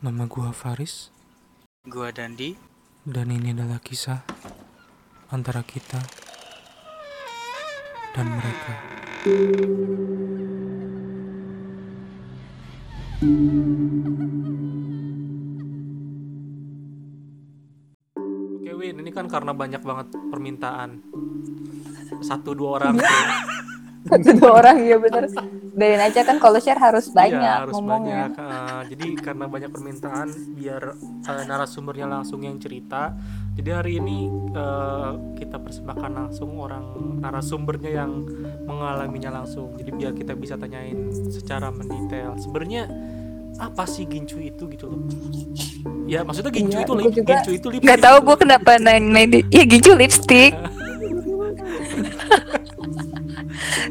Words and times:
Nama 0.00 0.24
gua 0.26 0.50
Faris 0.52 1.12
Gua 1.84 2.08
Dandi. 2.12 2.56
dan 3.02 3.32
ini 3.32 3.56
adalah 3.56 3.80
kisah 3.80 4.20
antara 5.28 5.64
kita 5.64 6.00
dan 8.12 8.26
mereka. 8.28 8.74
Oke 18.60 18.72
Win, 18.76 19.00
ini 19.00 19.10
kan 19.10 19.26
karena 19.26 19.52
banyak 19.56 19.80
banget 19.80 20.06
permintaan 20.28 21.00
satu 22.20 22.52
dua 22.52 22.82
orang 22.82 23.00
satu 24.10 24.28
dua 24.36 24.50
orang 24.60 24.76
ya 24.84 24.96
bener 25.00 25.24
Biarin 25.70 26.02
aja 26.02 26.20
kan 26.26 26.36
kalau 26.36 26.58
share 26.58 26.76
harus 26.76 27.08
banyak 27.08 27.40
Iya, 27.40 27.62
harus 27.64 27.72
ngomongnya 27.78 28.28
banyak. 28.28 28.32
Jadi 28.82 29.16
karena 29.16 29.44
banyak 29.44 29.70
permintaan 29.70 30.28
biar 30.54 30.82
eh, 31.26 31.44
narasumbernya 31.44 32.06
langsung 32.06 32.40
yang 32.40 32.56
cerita. 32.56 33.12
Jadi 33.54 33.70
hari 33.70 33.92
ini 33.98 34.26
eh, 34.52 35.10
kita 35.36 35.58
persembahkan 35.58 36.10
langsung 36.10 36.56
orang 36.56 36.84
narasumbernya 37.20 37.92
yang 37.92 38.24
mengalaminya 38.64 39.42
langsung. 39.42 39.76
Jadi 39.76 39.90
biar 39.90 40.12
kita 40.12 40.32
bisa 40.32 40.54
tanyain 40.54 41.08
secara 41.28 41.68
mendetail. 41.68 42.36
Sebenarnya 42.36 42.88
apa 43.60 43.84
sih 43.84 44.08
gincu 44.08 44.40
itu 44.40 44.64
gitu 44.70 44.88
loh? 44.88 45.00
Ya 46.08 46.24
maksudnya 46.24 46.48
gincu 46.48 46.80
Iya, 46.80 46.84
itu 46.86 46.92
lip, 46.96 47.12
gincu 47.12 47.50
itu 47.52 47.66
lipstick. 47.68 47.84
nggak 47.84 48.00
tahu 48.00 48.16
gue 48.24 48.36
kenapa 48.40 48.70
nanya 48.80 49.20
ya 49.52 49.62
gincu 49.68 49.92
lipstick 49.94 50.52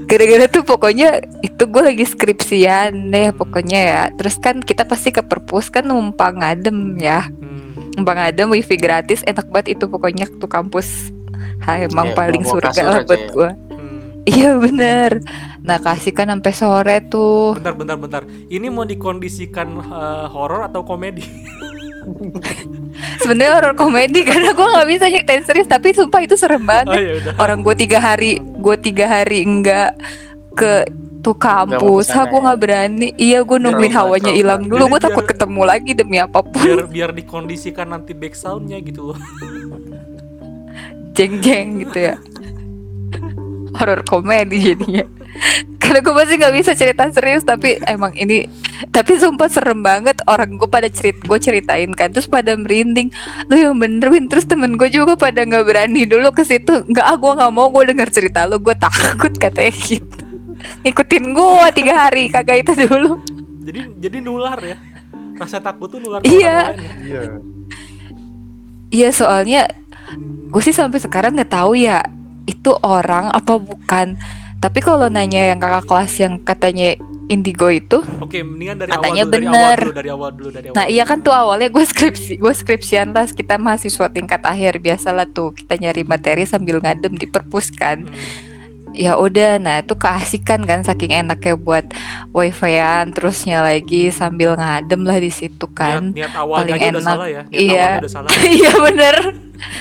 gara-gara 0.06 0.46
tuh 0.46 0.62
pokoknya 0.62 1.10
itu 1.40 1.64
gue 1.64 1.84
lagi 1.84 2.04
skripsian 2.04 3.10
deh 3.10 3.30
pokoknya 3.32 3.80
ya 3.80 4.02
terus 4.12 4.36
kan 4.36 4.60
kita 4.60 4.84
pasti 4.84 5.10
ke 5.10 5.22
perpus 5.22 5.68
kan 5.68 5.84
numpang 5.84 6.38
ngadem 6.38 6.98
ya 6.98 7.28
Hmm, 7.30 7.96
numpang 7.96 8.18
ngadem 8.18 8.48
wifi 8.50 8.76
gratis 8.76 9.22
enak 9.24 9.48
banget 9.48 9.76
itu 9.76 9.86
pokoknya 9.86 10.28
tuh 10.34 10.48
kampus 10.48 11.12
Hai, 11.60 11.86
emang 11.86 12.12
Kayak 12.12 12.18
paling 12.18 12.44
surga 12.44 12.82
lah 12.82 12.98
aja 12.98 13.06
buat 13.06 13.20
ya. 13.20 13.30
gue 13.30 13.50
hmm. 13.70 14.00
iya 14.26 14.52
bener 14.56 15.12
nah 15.60 15.78
kasih 15.78 16.12
kan 16.12 16.28
sampai 16.28 16.52
sore 16.52 16.98
tuh 17.06 17.54
Bentar, 17.54 17.76
bentar, 17.76 17.96
bentar. 17.96 18.24
Ini 18.48 18.68
mau 18.68 18.84
dikondisikan 18.84 19.68
eh, 19.70 20.26
horor 20.28 20.66
atau 20.66 20.82
komedi? 20.82 21.22
sebenarnya 23.20 23.54
horror 23.54 23.76
komedi 23.76 24.24
karena 24.30 24.52
gue 24.52 24.66
nggak 24.66 24.88
bisa 24.88 25.06
nyeritain 25.08 25.44
serius 25.44 25.68
tapi 25.68 25.92
sumpah 25.92 26.22
itu 26.22 26.36
serem 26.36 26.62
Oh 26.62 26.66
banget 26.66 26.88
ya 26.96 27.14
udah. 27.20 27.34
orang 27.38 27.60
gue 27.60 27.76
tiga 27.78 28.00
hari 28.00 28.40
gue 28.60 28.76
tiga 28.80 29.06
hari 29.08 29.48
enggak 29.48 29.96
ke 30.54 30.86
tuh 31.20 31.36
kampus. 31.36 32.12
ha 32.12 32.28
gue 32.28 32.40
ya? 32.40 32.44
nggak 32.48 32.60
berani. 32.60 33.08
Iya 33.16 33.40
gue 33.44 33.58
nungguin 33.60 33.94
hawanya 33.96 34.32
hilang 34.32 34.68
dulu. 34.68 34.96
Gue 34.96 35.02
takut 35.02 35.24
biar- 35.24 35.32
ketemu 35.36 35.62
lagi 35.64 35.92
demi 35.96 36.18
apa 36.20 36.40
pun. 36.44 36.60
biar 36.64 36.88
biar 36.88 37.10
dikondisikan 37.16 37.92
nanti 37.92 38.12
back 38.16 38.36
soundnya 38.36 38.80
gitu. 38.80 39.12
Loh. 39.12 39.20
jeng 41.16 41.44
jeng 41.44 41.84
gitu 41.84 42.14
ya. 42.14 42.16
Horror 43.76 44.04
komedi 44.08 44.74
jadinya 44.74 45.19
karena 45.80 46.00
gue 46.02 46.14
pasti 46.14 46.34
nggak 46.38 46.56
bisa 46.56 46.72
cerita 46.74 47.10
serius 47.10 47.46
tapi 47.46 47.78
emang 47.86 48.14
ini 48.14 48.46
tapi 48.90 49.16
sumpah 49.16 49.48
serem 49.48 49.82
banget 49.82 50.20
orang 50.26 50.58
gue 50.58 50.66
pada 50.66 50.90
cerit 50.90 51.18
gue 51.22 51.40
ceritain 51.40 51.90
kan 51.94 52.10
terus 52.10 52.26
pada 52.26 52.54
merinding 52.54 53.10
lu 53.48 53.56
yang 53.56 53.76
bener 53.78 54.10
Win 54.10 54.28
terus 54.28 54.46
temen 54.46 54.76
gue 54.76 54.90
juga 54.90 55.16
pada 55.16 55.46
nggak 55.46 55.66
berani 55.66 56.06
dulu 56.06 56.34
ke 56.34 56.44
situ 56.44 56.84
nggak 56.86 57.06
ah 57.06 57.16
gue 57.16 57.32
nggak 57.38 57.52
mau 57.54 57.70
gue 57.70 57.84
denger 57.90 58.10
cerita 58.10 58.46
lu 58.46 58.58
gue 58.58 58.76
takut 58.76 59.34
katanya 59.38 59.74
gitu 59.74 60.24
ikutin 60.84 61.26
gue 61.32 61.68
tiga 61.74 62.10
hari 62.10 62.28
kagak 62.28 62.68
itu 62.68 62.86
dulu 62.86 63.22
Jadi 63.60 63.86
jadi 64.02 64.18
nular 64.20 64.58
ya. 64.66 64.78
Rasa 65.38 65.62
takut 65.62 65.88
tuh 65.88 66.02
nular 66.02 66.26
Iya. 66.26 66.74
ya. 66.74 66.94
Iya. 67.06 67.22
Iya 68.90 69.10
soalnya 69.14 69.70
gue 70.50 70.62
sih 70.64 70.74
sampai 70.74 70.98
sekarang 70.98 71.38
nggak 71.38 71.54
tahu 71.54 71.78
ya 71.78 72.02
itu 72.44 72.74
orang 72.82 73.30
apa 73.30 73.62
bukan. 73.62 74.18
Tapi 74.60 74.80
kalau 74.80 75.08
nanya 75.08 75.50
yang 75.50 75.58
kakak 75.58 75.88
kelas 75.88 76.14
yang 76.20 76.34
katanya 76.38 77.00
indigo 77.26 77.70
itu, 77.70 78.04
Oke, 78.20 78.42
mendingan 78.42 78.76
dari 78.78 78.92
Katanya 78.92 79.22
awal 79.22 79.32
dulu, 79.32 79.36
bener. 79.40 79.48
dari 79.48 79.56
awal 79.56 79.80
dulu, 79.80 79.92
dari 79.94 80.10
awal 80.10 80.30
dulu, 80.34 80.50
dari 80.50 80.66
awal. 80.68 80.76
nah 80.76 80.86
iya 80.86 81.04
kan 81.04 81.18
tuh 81.20 81.32
awalnya 81.32 81.70
gue 81.70 81.86
skripsi, 81.86 82.34
gue 82.36 82.54
skripsian 82.54 83.08
lah 83.10 83.24
kita 83.26 83.56
mahasiswa 83.56 84.10
tingkat 84.10 84.42
akhir 84.42 84.78
biasalah 84.78 85.26
tuh 85.26 85.54
kita 85.54 85.78
nyari 85.78 86.04
materi 86.04 86.44
sambil 86.44 86.78
ngadem 86.78 87.14
di 87.14 87.24
perpus 87.24 87.72
kan. 87.72 88.04
Hmm. 88.04 88.48
Ya 88.90 89.16
udah, 89.16 89.62
nah 89.62 89.80
itu 89.80 89.94
keasikan 89.94 90.66
kan 90.66 90.82
saking 90.82 91.14
enaknya 91.16 91.54
buat 91.54 91.86
wifi-an 92.34 93.14
terusnya 93.14 93.62
lagi 93.62 94.10
sambil 94.10 94.54
ngadem 94.54 95.06
lah 95.06 95.18
di 95.18 95.30
situ 95.30 95.70
kan. 95.70 96.10
Niat, 96.12 96.34
niat 96.34 96.34
awalnya 96.34 96.58
paling 96.66 96.74
aja 96.76 96.82
udah 96.82 96.92
enak. 96.92 97.06
salah 97.06 97.28
ya. 97.30 97.42
Niat 97.46 97.62
Iya. 97.62 97.90
salah. 98.08 98.30
Iya 98.50 98.72
bener 98.82 99.16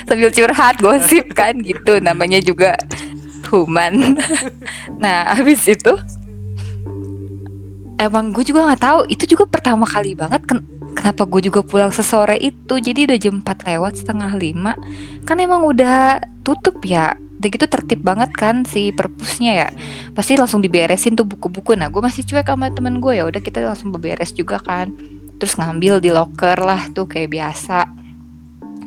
Sambil 0.04 0.28
curhat 0.28 0.74
gosip 0.76 1.26
kan 1.32 1.54
gitu 1.56 1.96
Namanya 1.98 2.38
juga 2.38 2.74
human. 3.48 4.18
Nah 5.02 5.32
habis 5.36 5.64
itu 5.68 5.94
Emang 7.98 8.30
gue 8.30 8.46
juga 8.46 8.62
nggak 8.70 8.82
tahu. 8.82 9.00
Itu 9.10 9.26
juga 9.26 9.44
pertama 9.50 9.82
kali 9.82 10.14
banget 10.14 10.46
ken- 10.46 10.66
Kenapa 10.94 11.26
gue 11.26 11.50
juga 11.50 11.66
pulang 11.66 11.90
sesore 11.90 12.38
itu. 12.38 12.78
Jadi 12.78 13.10
udah 13.10 13.18
jam 13.18 13.42
4 13.42 13.66
lewat 13.66 13.92
setengah 13.98 14.38
5 14.38 15.26
Kan 15.26 15.36
emang 15.42 15.66
udah 15.66 16.22
tutup 16.46 16.78
ya. 16.86 17.18
Udah 17.18 17.48
gitu 17.50 17.66
tertib 17.66 18.06
banget 18.06 18.30
kan 18.38 18.62
si 18.62 18.94
perpusnya 18.94 19.66
ya. 19.66 19.68
Pasti 20.14 20.38
langsung 20.38 20.62
diberesin 20.62 21.18
tuh 21.18 21.26
buku-buku. 21.26 21.74
Nah 21.74 21.90
gue 21.90 21.98
masih 21.98 22.22
cuek 22.22 22.46
sama 22.46 22.70
temen 22.70 23.02
gue 23.02 23.18
ya 23.18 23.26
udah 23.26 23.42
kita 23.42 23.66
langsung 23.66 23.90
beberes 23.90 24.30
juga 24.30 24.62
kan. 24.62 24.94
Terus 25.42 25.58
ngambil 25.58 25.98
di 25.98 26.14
locker 26.14 26.58
lah 26.62 26.86
tuh 26.94 27.10
kayak 27.10 27.34
biasa. 27.34 27.82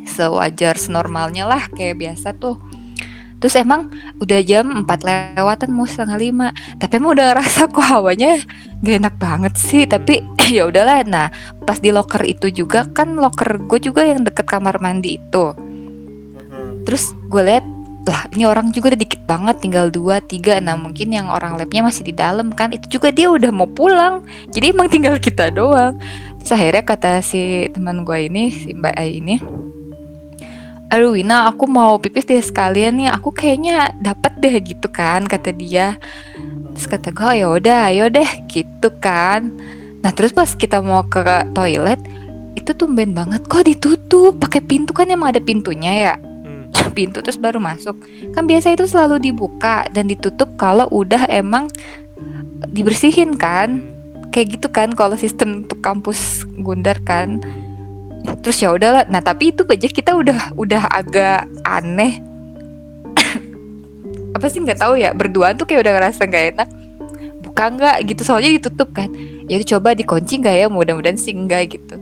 Sewajar 0.08 0.80
senormalnya 0.80 1.48
lah 1.48 1.68
kayak 1.68 2.00
biasa 2.00 2.32
tuh 2.40 2.60
terus 3.41 3.57
emang 3.57 3.90
udah 4.22 4.40
jam 4.46 4.85
4 4.85 4.85
lewatan 4.85 5.74
mau 5.74 5.90
setengah 5.90 6.18
lima. 6.22 6.47
Tapi 6.78 7.02
emang 7.02 7.18
udah 7.18 7.34
rasa 7.34 7.66
kok 7.66 7.81
hawanya 7.81 8.38
gak 8.85 8.96
enak 9.02 9.16
banget 9.18 9.53
sih. 9.57 9.84
Tapi 9.90 10.22
ya 10.56 10.69
udahlah. 10.69 11.02
Nah 11.09 11.28
pas 11.66 11.81
di 11.81 11.90
locker 11.90 12.22
itu 12.24 12.53
juga 12.53 12.85
kan 12.94 13.18
locker 13.18 13.57
gue 13.66 13.81
juga 13.81 14.06
yang 14.06 14.22
deket 14.22 14.46
kamar 14.46 14.78
mandi 14.78 15.18
itu. 15.18 15.57
Terus 16.85 17.18
gue 17.28 17.41
liat 17.41 17.66
lah 18.01 18.25
ini 18.34 18.44
orang 18.50 18.74
juga 18.74 18.91
udah 18.91 19.01
dikit 19.01 19.22
banget 19.25 19.56
tinggal 19.62 19.90
dua 19.90 20.22
tiga. 20.22 20.62
Nah 20.62 20.78
mungkin 20.78 21.09
yang 21.09 21.25
orang 21.30 21.57
labnya 21.57 21.81
masih 21.85 22.06
di 22.06 22.13
dalam 22.13 22.53
kan 22.53 22.69
itu 22.69 23.01
juga 23.01 23.09
dia 23.09 23.30
udah 23.30 23.50
mau 23.50 23.66
pulang. 23.66 24.22
Jadi 24.53 24.69
emang 24.69 24.85
tinggal 24.85 25.18
kita 25.18 25.50
doang. 25.50 25.97
Terus 26.41 26.51
akhirnya 26.53 26.84
kata 26.85 27.12
si 27.25 27.69
teman 27.74 28.06
gue 28.06 28.30
ini 28.30 28.53
si 28.53 28.74
mbak 28.74 28.97
Ai 28.97 29.22
ini 29.22 29.38
aduh 30.91 31.16
Wina 31.16 31.47
aku 31.47 31.72
mau 31.72 31.96
pipis 32.03 32.28
deh 32.28 32.44
sekalian 32.44 33.00
nih 33.00 33.09
aku 33.16 33.31
kayaknya 33.31 33.96
dapat 34.03 34.35
deh 34.44 34.52
gitu 34.59 34.91
kan 34.91 35.24
kata 35.24 35.56
dia. 35.56 35.96
Terus 36.75 36.88
kata 36.91 37.16
gue 37.16 37.31
ya 37.40 37.47
udah 37.47 37.78
ayo 37.88 38.12
deh 38.12 38.28
gitu 38.52 38.91
kan. 39.00 39.56
Nah 40.03 40.12
terus 40.12 40.35
pas 40.35 40.51
kita 40.51 40.84
mau 40.84 41.07
ke 41.07 41.24
toilet 41.56 41.97
itu 42.59 42.75
tumben 42.75 43.16
banget. 43.16 43.47
Kok 43.47 43.63
ditutup? 43.63 44.35
Pakai 44.44 44.59
pintu 44.59 44.91
kan 44.91 45.07
emang 45.07 45.31
ada 45.31 45.40
pintunya 45.40 46.12
ya? 46.12 46.13
Hmm. 46.19 46.68
pintu 46.97 47.24
terus 47.24 47.40
baru 47.40 47.63
masuk. 47.63 47.96
Kan 48.35 48.44
biasa 48.44 48.75
itu 48.75 48.84
selalu 48.84 49.31
dibuka 49.31 49.88
dan 49.96 50.12
ditutup 50.12 50.59
kalau 50.59 50.91
udah 50.91 51.24
emang 51.31 51.72
dibersihin 52.68 53.40
kan. 53.40 53.80
Kayak 54.31 54.59
gitu 54.59 54.68
kan 54.72 54.91
kalau 54.91 55.16
sistem 55.16 55.63
untuk 55.68 55.80
kampus 55.80 56.44
Gundar 56.59 57.00
kan 57.03 57.40
terus 58.42 58.58
ya 58.62 58.74
udahlah. 58.74 59.06
Nah 59.09 59.22
tapi 59.22 59.54
itu 59.54 59.66
aja 59.66 59.88
kita 59.88 60.12
udah 60.18 60.54
udah 60.58 60.82
agak 60.90 61.46
aneh. 61.66 62.22
Apa 64.36 64.46
sih 64.50 64.62
nggak 64.62 64.82
tahu 64.82 64.98
ya. 64.98 65.14
Berdua 65.14 65.54
tuh 65.54 65.66
kayak 65.70 65.86
udah 65.88 65.94
ngerasa 65.98 66.22
nggak 66.26 66.46
enak. 66.56 66.70
Buka 67.42 67.64
nggak? 67.74 67.98
Gitu. 68.06 68.22
Soalnya 68.26 68.52
ditutup 68.58 68.94
kan. 68.94 69.10
Ya 69.50 69.60
coba 69.66 69.94
dikunci 69.98 70.42
nggak 70.42 70.56
ya? 70.56 70.68
Mudah-mudahan 70.70 71.18
sih 71.18 71.34
enggak 71.34 71.78
gitu. 71.78 71.96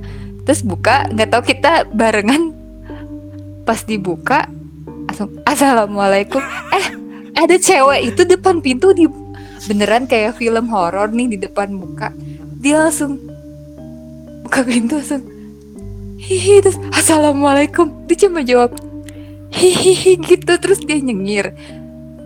Terus 0.44 0.62
buka 0.64 1.08
nggak 1.12 1.30
tahu 1.32 1.44
kita 1.46 1.88
barengan. 1.92 2.54
Pas 3.68 3.84
dibuka 3.84 4.48
langsung 5.10 5.36
assalamualaikum. 5.48 6.42
Eh 6.76 6.86
ada 7.40 7.56
cewek 7.56 8.14
itu 8.14 8.22
depan 8.28 8.60
pintu 8.60 8.92
di 8.92 9.08
beneran 9.68 10.08
kayak 10.08 10.40
film 10.40 10.72
horor 10.72 11.12
nih 11.12 11.36
di 11.36 11.38
depan 11.40 11.72
muka. 11.72 12.12
Dia 12.60 12.88
langsung 12.88 13.16
buka 14.44 14.66
pintu 14.66 15.00
langsung 15.00 15.39
hihi 16.20 16.60
terus 16.60 16.76
assalamualaikum. 16.92 18.06
Dia 18.06 18.28
cuma 18.28 18.44
jawab 18.44 18.76
hihihi 19.50 20.20
gitu. 20.20 20.52
Terus 20.60 20.80
dia 20.84 21.00
nyengir. 21.00 21.56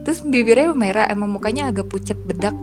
Terus 0.03 0.19
bibirnya 0.19 0.73
merah 0.73 1.05
emang 1.07 1.31
mukanya 1.31 1.69
agak 1.69 1.87
pucat 1.87 2.17
bedak. 2.25 2.57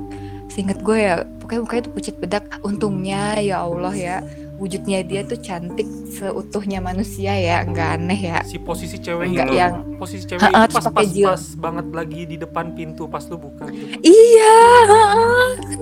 Seingat 0.51 0.83
gue 0.83 0.99
ya 0.99 1.23
pokoknya 1.39 1.61
mukanya 1.63 1.83
tuh 1.87 1.95
pucat 1.95 2.15
bedak. 2.19 2.45
Untungnya 2.61 3.39
ya 3.39 3.63
Allah 3.63 3.95
ya 3.95 4.17
wujudnya 4.61 5.01
dia 5.01 5.25
tuh 5.25 5.41
cantik 5.41 5.89
seutuhnya 6.13 6.85
manusia 6.85 7.33
ya. 7.33 7.65
Nggak 7.65 7.89
aneh 7.97 8.21
ya. 8.21 8.39
Si 8.45 8.61
posisi 8.61 9.01
cewek 9.01 9.33
Enggak 9.33 9.49
itu, 9.49 9.55
yang- 9.57 9.97
posisi 9.97 10.25
cewek 10.29 10.45
Ha-ha, 10.45 10.69
itu 10.69 10.77
terus 10.77 10.85
pas 10.85 10.93
pas, 10.93 11.09
jil. 11.09 11.27
pas 11.33 11.45
banget 11.57 11.87
lagi 11.97 12.21
di 12.29 12.37
depan 12.37 12.77
pintu 12.77 13.09
pas 13.09 13.25
lu 13.25 13.41
buka 13.41 13.65
gitu. 13.73 13.89
Iya, 14.05 14.57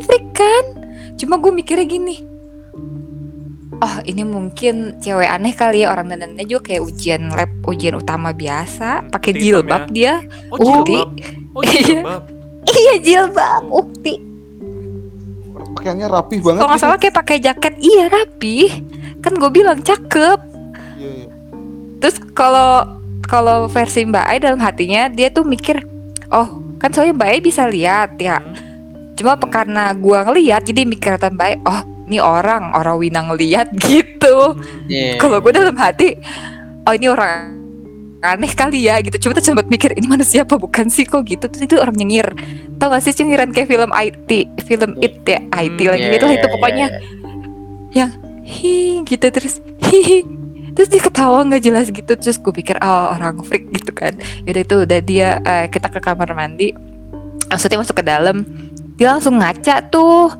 freak 0.06 0.26
kan? 0.30 0.64
Cuma 1.18 1.42
gue 1.42 1.50
mikirnya 1.50 1.82
gini, 1.82 2.22
oh 3.78 3.94
ini 4.02 4.22
mungkin 4.22 4.74
cewek 4.98 5.26
aneh 5.26 5.52
kali 5.52 5.82
ya 5.82 5.90
orang 5.90 6.10
dandannya 6.10 6.42
juga 6.42 6.68
kayak 6.68 6.82
ujian 6.82 7.30
lab 7.30 7.50
ujian 7.64 7.94
utama 7.94 8.30
biasa 8.30 9.06
pakai 9.08 9.32
jilbab 9.32 9.86
ya. 9.88 9.90
dia 9.90 10.14
Oh 10.50 10.58
Ukti. 10.82 10.94
jilbab. 10.94 11.10
Oh 11.54 11.62
Iya. 11.62 11.82
jilbab. 11.84 12.22
iya 12.68 12.94
jilbab 12.98 13.62
ukti 13.66 14.14
Pakaiannya 15.58 16.06
rapih 16.06 16.38
banget. 16.40 16.58
kalau 16.58 16.70
nggak 16.70 16.80
salah 16.80 16.98
kayak 16.98 17.16
pakai 17.16 17.36
jaket 17.38 17.74
iya 17.78 18.04
rapi 18.08 18.56
kan 19.18 19.32
gue 19.32 19.50
bilang 19.50 19.78
cakep 19.78 20.38
Iya, 20.94 21.10
iya. 21.16 21.28
terus 21.98 22.18
kalau 22.32 22.82
kalau 23.22 23.66
versi 23.66 24.02
Mbak 24.02 24.24
Ai 24.24 24.38
dalam 24.38 24.58
hatinya 24.58 25.06
dia 25.06 25.28
tuh 25.28 25.42
mikir 25.42 25.82
oh 26.28 26.48
kan 26.76 26.90
soalnya 26.90 27.14
Mbak 27.14 27.28
Ai 27.28 27.40
bisa 27.40 27.66
lihat 27.66 28.18
ya 28.18 28.38
Hmm. 28.38 29.14
cuma 29.14 29.34
karena 29.36 29.90
gua 29.92 30.22
ngeliat 30.22 30.62
jadi 30.62 30.82
mikir 30.82 31.14
Mbak 31.16 31.42
Ai 31.44 31.56
oh 31.60 31.80
ini 32.08 32.18
orang 32.18 32.72
orang 32.72 32.96
Wina 32.96 33.20
ngeliat 33.28 33.68
gitu. 33.78 34.56
Iya. 34.88 35.20
kalau 35.20 35.38
gue 35.38 35.52
dalam 35.52 35.76
hati 35.76 36.16
oh 36.82 36.92
ini 36.92 37.06
orang 37.06 37.54
aneh 38.18 38.50
kali 38.50 38.88
ya 38.88 38.98
gitu. 38.98 39.14
Cuma 39.22 39.38
tuh 39.38 39.46
sempat 39.46 39.70
mikir 39.70 39.94
ini 39.94 40.10
manusia 40.10 40.42
apa 40.42 40.58
bukan 40.58 40.90
sih? 40.90 41.06
Kok 41.06 41.22
gitu? 41.22 41.46
Terus 41.46 41.70
itu 41.70 41.78
orang 41.78 41.94
nyengir. 41.94 42.26
Tau 42.76 42.90
gak 42.90 43.06
sih 43.06 43.14
cengiran 43.14 43.54
kayak 43.54 43.70
film 43.70 43.94
IT 43.94 44.30
film 44.66 44.98
it 44.98 45.22
ya? 45.22 45.38
IT 45.54 45.78
Hmm, 45.78 45.90
lagi 45.94 46.02
Iya, 46.02 46.12
gitu 46.18 46.24
lah 46.26 46.34
iya, 46.34 46.40
itu 46.42 46.48
pokoknya. 46.50 46.86
iya. 47.92 48.06
hi 48.42 49.04
gitu 49.04 49.26
terus 49.28 49.60
hi 49.84 50.24
terus 50.72 50.88
dia 50.88 50.98
ketawa 50.98 51.44
nggak 51.44 51.62
jelas 51.62 51.86
gitu. 51.92 52.12
Terus 52.16 52.40
gue 52.40 52.50
pikir 52.50 52.80
oh 52.80 53.14
orang 53.14 53.38
freak 53.44 53.70
gitu 53.70 53.92
kan. 53.92 54.16
Yaudah 54.48 54.62
itu 54.64 54.76
udah 54.82 55.00
dia 55.04 55.28
eh, 55.44 55.66
kita 55.70 55.86
ke 55.86 56.00
kamar 56.00 56.32
mandi. 56.32 56.72
Maksudnya 57.46 57.78
masuk 57.78 58.00
ke 58.00 58.04
dalam. 58.04 58.42
Dia 58.98 59.14
langsung 59.14 59.38
ngaca 59.38 59.78
tuh 59.94 60.34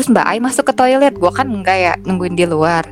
terus 0.00 0.16
Mbak 0.16 0.24
Ai 0.32 0.40
masuk 0.40 0.64
ke 0.64 0.72
toilet. 0.72 1.12
Gue 1.12 1.28
kan 1.28 1.44
enggak 1.44 1.76
ya 1.76 1.92
nungguin 2.08 2.32
di 2.32 2.48
luar. 2.48 2.88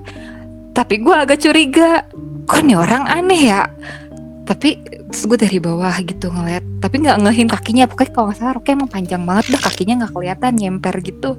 Tapi 0.76 1.00
gue 1.00 1.14
agak 1.16 1.40
curiga 1.40 2.05
kok 2.44 2.60
nih 2.60 2.76
orang 2.76 3.08
aneh 3.08 3.49
ya? 3.49 3.64
Tapi 4.44 4.76
terus 5.08 5.25
gue 5.25 5.40
dari 5.40 5.56
bawah 5.56 5.96
gitu 6.05 6.28
ngeliat. 6.28 6.84
Tapi 6.84 7.00
nggak 7.00 7.16
ngehin 7.25 7.49
kakinya. 7.49 7.88
Pokoknya 7.88 8.12
kalau 8.12 8.26
nggak 8.28 8.38
salah 8.44 8.52
roknya 8.60 8.72
emang 8.76 8.90
panjang 8.93 9.22
banget. 9.25 9.56
Dah 9.56 9.62
kakinya 9.64 10.05
nggak 10.05 10.12
kelihatan 10.12 10.52
nyemper 10.52 10.94
gitu. 11.00 11.31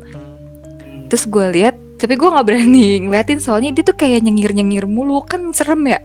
Terus 1.06 1.24
gue 1.30 1.46
lihat 1.54 1.78
tapi 2.02 2.18
gue 2.18 2.30
nggak 2.34 2.46
berani 2.50 3.06
ngeliatin. 3.06 3.38
Soalnya 3.38 3.70
dia 3.70 3.86
tuh 3.86 3.94
kayak 3.94 4.26
nyengir 4.26 4.58
nyengir 4.58 4.90
mulu. 4.90 5.22
Kan 5.22 5.54
serem 5.54 5.86
ya. 5.86 6.02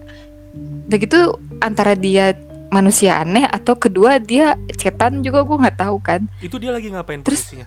Udah 0.92 0.98
gitu 1.00 1.40
antara 1.64 1.96
dia 1.96 2.36
manusia 2.68 3.16
aneh 3.16 3.48
atau 3.48 3.80
kedua 3.80 4.20
dia 4.20 4.60
cetan 4.76 5.24
juga 5.24 5.40
gue 5.40 5.56
nggak 5.56 5.80
tahu 5.80 5.96
kan. 6.04 6.28
Itu 6.44 6.60
dia 6.60 6.68
lagi 6.68 6.92
ngapain 6.92 7.24
Terus- 7.24 7.48
posisinya? 7.48 7.64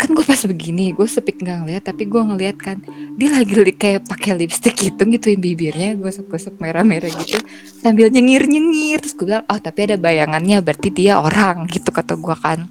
Kan 0.00 0.16
gue 0.16 0.24
pas 0.24 0.40
begini 0.48 0.96
gue 0.96 1.04
sepik 1.04 1.44
nggak 1.44 1.58
ngeliat 1.60 1.82
tapi 1.84 2.08
gue 2.08 2.22
ngeliat 2.24 2.56
kan 2.56 2.80
dia 3.20 3.28
lagi 3.36 3.52
li- 3.52 3.76
kayak 3.76 4.08
pakai 4.08 4.32
lipstick 4.32 4.72
gitu 4.80 4.96
gituin 5.04 5.36
bibirnya 5.36 5.92
gosok-gosok 6.00 6.56
merah-merah 6.56 7.12
gitu 7.20 7.36
sambil 7.84 8.08
nyengir 8.08 8.48
nyengir 8.48 9.04
terus 9.04 9.12
gue 9.12 9.28
bilang 9.28 9.44
oh 9.44 9.60
tapi 9.60 9.84
ada 9.84 10.00
bayangannya 10.00 10.64
berarti 10.64 10.88
dia 10.88 11.20
orang 11.20 11.68
gitu 11.68 11.92
kata 11.92 12.16
gue 12.16 12.36
kan. 12.40 12.64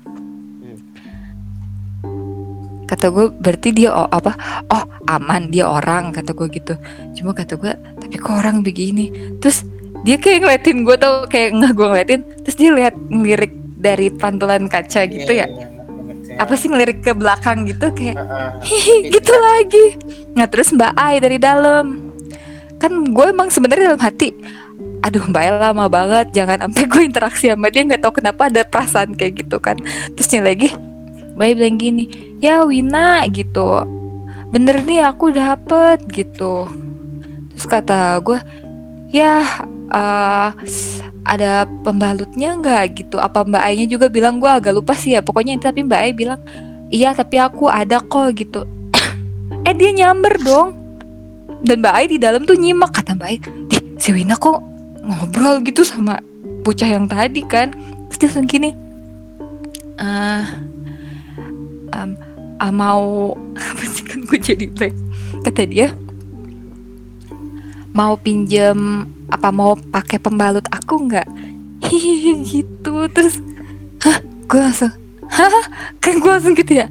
Kata 2.89 3.13
gue 3.13 3.29
berarti 3.29 3.69
dia 3.69 3.93
oh 3.93 4.09
apa 4.09 4.33
oh 4.73 4.89
aman 5.05 5.53
dia 5.53 5.69
orang 5.69 6.09
kata 6.09 6.33
gue 6.33 6.49
gitu. 6.49 6.73
Cuma 7.13 7.37
kata 7.37 7.53
gue 7.61 7.69
tapi 8.01 8.17
kok 8.17 8.33
orang 8.33 8.65
begini? 8.65 9.37
Terus 9.37 9.61
dia 10.01 10.17
kayak 10.17 10.41
ngeliatin 10.41 10.77
gue 10.87 10.95
tau 10.97 11.27
kayak 11.27 11.59
nggak 11.59 11.71
gue 11.75 11.87
ngeliatin 11.91 12.21
terus 12.41 12.55
dia 12.55 12.71
lihat 12.71 12.95
ngelirik 13.11 13.53
dari 13.79 14.07
pantulan 14.11 14.65
kaca 14.71 15.07
gitu 15.07 15.31
ya 15.31 15.47
apa 16.39 16.53
sih 16.55 16.71
ngelirik 16.71 17.03
ke 17.03 17.11
belakang 17.11 17.67
gitu 17.67 17.91
kayak 17.91 18.15
hihi 18.63 19.11
gitu 19.11 19.33
lagi. 19.35 19.85
Nah 20.33 20.47
terus 20.47 20.71
Mbak 20.71 20.93
Ai 20.95 21.19
dari 21.19 21.37
dalam. 21.37 22.15
Kan 22.79 23.11
gue 23.11 23.25
emang 23.27 23.51
sebenarnya 23.51 23.91
dalam 23.93 24.03
hati 24.03 24.31
aduh 24.99 25.23
Mbak 25.31 25.41
Ai 25.43 25.51
lama 25.51 25.85
banget 25.87 26.27
jangan 26.35 26.67
sampai 26.67 26.83
gue 26.87 27.01
interaksi 27.07 27.45
sama 27.51 27.71
dia 27.71 27.83
nggak 27.87 28.03
tahu 28.03 28.19
kenapa 28.19 28.47
ada 28.51 28.61
perasaan 28.67 29.15
kayak 29.15 29.43
gitu 29.45 29.57
kan. 29.59 29.79
Terusnya 30.15 30.43
lagi 30.43 30.71
Mbak 31.35 31.45
Ai 31.45 31.53
bilang 31.55 31.77
gini 31.79 32.05
ya 32.43 32.63
Wina 32.67 33.23
gitu. 33.31 33.83
Bener 34.49 34.81
nih 34.83 35.05
aku 35.07 35.31
dapet 35.31 36.03
gitu. 36.11 36.67
Terus 37.55 37.65
kata 37.67 38.19
gue 38.23 38.39
ya 39.11 39.43
eh, 39.91 40.49
ada 41.23 41.67
pembalutnya 41.83 42.55
nggak 42.55 42.83
gitu? 42.99 43.17
Apa 43.19 43.43
Mbak 43.43 43.63
Ai-nya 43.63 43.85
juga 43.89 44.07
bilang 44.07 44.39
gue 44.39 44.49
agak 44.49 44.73
lupa 44.75 44.95
sih 44.95 45.15
ya. 45.15 45.21
Pokoknya 45.21 45.59
tapi 45.59 45.83
Mbak 45.83 45.99
Ai 45.99 46.13
bilang 46.15 46.39
iya 46.89 47.13
tapi 47.13 47.37
aku 47.37 47.67
ada 47.67 47.99
kok 48.01 48.35
gitu. 48.35 48.63
Eh 49.67 49.75
dia 49.75 49.91
nyamber 49.91 50.39
dong. 50.39 50.69
Dan 51.59 51.83
Mbak 51.83 51.93
Ai 51.93 52.05
di 52.07 52.17
dalam 52.17 52.47
tuh 52.47 52.55
nyimak 52.55 52.95
kata 52.95 53.13
Mbak 53.19 53.27
Ai 53.27 53.37
"Ih, 53.69 53.81
si 53.99 54.09
Wina 54.15 54.39
kok 54.39 54.63
ngobrol 55.03 55.59
gitu 55.67 55.83
sama 55.83 56.23
bocah 56.63 56.87
yang 56.87 57.05
tadi 57.05 57.43
kan? 57.43 57.75
Terus 58.09 58.17
dia 58.17 58.27
langsung 58.31 58.47
gini 58.47 58.71
"Eh, 59.99 60.43
em, 61.91 62.09
ah, 62.63 62.71
mau 62.71 63.35
apa 63.59 63.83
sih 63.83 64.03
kan 64.07 64.23
gue 64.23 64.39
jadi 64.39 64.65
blank. 64.71 64.95
Kata 65.43 65.63
dia 65.67 65.91
mau 67.91 68.15
pinjem 68.15 69.09
apa 69.29 69.49
mau 69.53 69.77
pakai 69.77 70.17
pembalut 70.17 70.65
aku 70.69 71.09
nggak? 71.09 71.27
Hihihi 71.79 72.31
gitu 72.43 73.07
terus 73.13 73.39
hah 74.03 74.19
gue 74.21 74.59
langsung 74.59 74.91
hah 75.29 75.65
kan 76.03 76.13
gue 76.19 76.31
langsung 76.31 76.53
gitu 76.57 76.81
ya? 76.83 76.87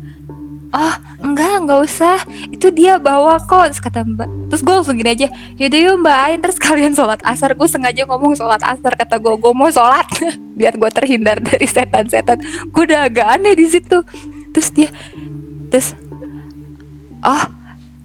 Oh 0.69 0.95
enggak 1.25 1.65
nggak 1.65 1.81
usah 1.81 2.21
itu 2.53 2.69
dia 2.69 3.01
bawa 3.01 3.41
kok 3.41 3.73
terus 3.73 3.81
kata 3.81 4.05
mbak. 4.05 4.29
Terus 4.53 4.63
gue 4.63 4.75
langsung 4.75 4.97
gini 5.01 5.11
aja 5.17 5.29
yaudah 5.57 5.81
yuk 5.81 5.97
mbak 6.05 6.17
Ain 6.29 6.39
terus 6.45 6.59
kalian 6.61 6.93
sholat 6.93 7.21
asar. 7.25 7.57
Gue 7.57 7.69
sengaja 7.69 8.05
ngomong 8.05 8.37
sholat 8.37 8.61
asar 8.61 8.93
kata 8.95 9.17
gue 9.17 9.35
gue 9.37 9.53
mau 9.57 9.73
sholat. 9.73 10.07
Biar 10.59 10.77
gue 10.77 10.91
terhindar 10.93 11.41
dari 11.41 11.65
setan-setan. 11.65 12.41
Gue 12.69 12.85
udah 12.85 13.09
agak 13.09 13.27
aneh 13.41 13.57
di 13.57 13.67
situ. 13.67 14.05
Terus 14.53 14.69
dia 14.73 14.89
terus 15.69 15.93
oh 17.25 17.45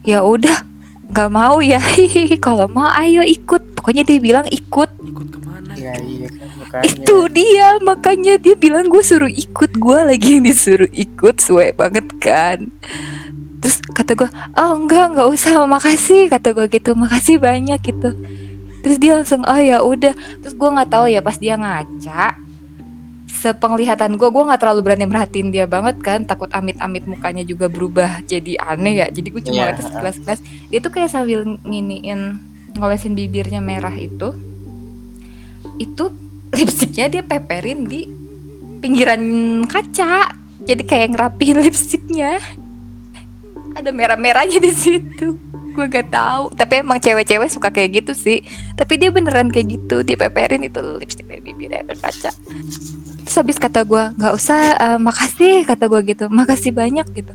ya 0.04 0.20
udah 0.24 0.73
nggak 1.14 1.30
mau 1.30 1.62
ya. 1.62 1.78
Kalau 2.46 2.66
mau 2.66 2.90
ayo 2.98 3.22
ikut. 3.22 3.78
Pokoknya 3.78 4.02
dia 4.02 4.18
bilang 4.18 4.50
ikut. 4.50 4.90
Ikut 4.98 5.28
ke 5.30 5.40
mana? 5.46 5.78
Iya 5.78 5.94
iya 6.02 6.28
kan 6.74 6.82
itu 6.82 7.18
dia. 7.30 7.78
Makanya 7.86 8.42
dia 8.42 8.58
bilang 8.58 8.90
gue 8.90 9.06
suruh 9.06 9.30
ikut. 9.30 9.78
Gue 9.78 10.00
lagi 10.02 10.42
yang 10.42 10.50
disuruh 10.50 10.90
ikut. 10.90 11.38
Suwe 11.38 11.70
banget 11.78 12.10
kan. 12.18 12.66
Terus 13.62 13.78
kata 13.94 14.18
gue 14.18 14.30
oh 14.58 14.74
enggak 14.74 15.14
nggak 15.14 15.30
usah. 15.30 15.62
Makasih. 15.70 16.34
Kata 16.34 16.58
gue 16.58 16.66
gitu. 16.74 16.98
Makasih 16.98 17.38
banyak 17.38 17.78
gitu. 17.86 18.18
Terus 18.82 18.98
dia 18.98 19.14
langsung 19.22 19.46
oh 19.46 19.62
ya 19.62 19.86
udah. 19.86 20.18
Terus 20.42 20.58
gue 20.58 20.70
nggak 20.74 20.90
tahu 20.90 21.06
ya 21.14 21.22
pas 21.22 21.38
dia 21.38 21.56
ngaca 21.56 22.53
sepenglihatan 23.44 24.16
gue 24.16 24.30
gue 24.32 24.44
nggak 24.48 24.62
terlalu 24.64 24.82
berani 24.88 25.04
merhatiin 25.04 25.52
dia 25.52 25.68
banget 25.68 26.00
kan. 26.00 26.24
Takut 26.24 26.48
amit-amit 26.56 27.04
mukanya 27.04 27.44
juga 27.44 27.68
berubah 27.68 28.24
jadi 28.24 28.56
aneh 28.64 29.04
ya. 29.04 29.08
Jadi 29.12 29.28
gue 29.28 29.42
cuma 29.44 29.56
Iya, 29.60 29.66
lihat 29.68 29.80
sekilas-sekilas 29.84 30.40
dia 30.72 30.80
tuh 30.80 30.92
kayak 30.96 31.12
sambil 31.12 31.60
nginiin 31.68 32.40
ngolesin 32.80 33.20
bibirnya 33.20 33.60
merah 33.60 33.92
itu. 33.92 34.32
Itu 35.76 36.16
lipstiknya 36.58 37.12
dia 37.12 37.24
peperin 37.28 37.84
di 37.84 38.08
pinggiran 38.80 39.22
kaca. 39.68 40.40
Jadi 40.64 40.84
kayak 40.88 41.20
ngerapihin 41.20 41.60
lipstiknya. 41.60 42.40
Ada 43.76 43.92
merah-merahnya 43.92 44.64
di 44.64 44.72
situ 44.72 45.36
gue 45.74 45.86
gak 45.90 46.14
tahu. 46.14 46.54
Tapi 46.54 46.86
emang 46.86 47.02
cewek-cewek 47.02 47.50
suka 47.50 47.74
kayak 47.74 48.06
gitu 48.06 48.14
sih. 48.14 48.46
Tapi 48.78 49.02
dia 49.02 49.10
beneran 49.10 49.50
kayak 49.50 49.76
gitu. 49.76 50.06
Dia 50.06 50.16
peperin 50.16 50.64
itu 50.64 50.80
lipstik 51.02 51.26
dari 51.26 51.42
bibirnya 51.42 51.82
ke 51.84 51.98
kaca. 51.98 52.32
Terus 53.24 53.36
habis 53.40 53.58
kata 53.58 53.88
gue 53.88 54.04
nggak 54.20 54.34
usah 54.36 54.62
eh, 54.78 55.00
makasih 55.02 55.66
kata 55.66 55.90
gue 55.90 56.02
gitu. 56.14 56.26
Makasih 56.30 56.72
banyak 56.72 57.08
gitu. 57.18 57.34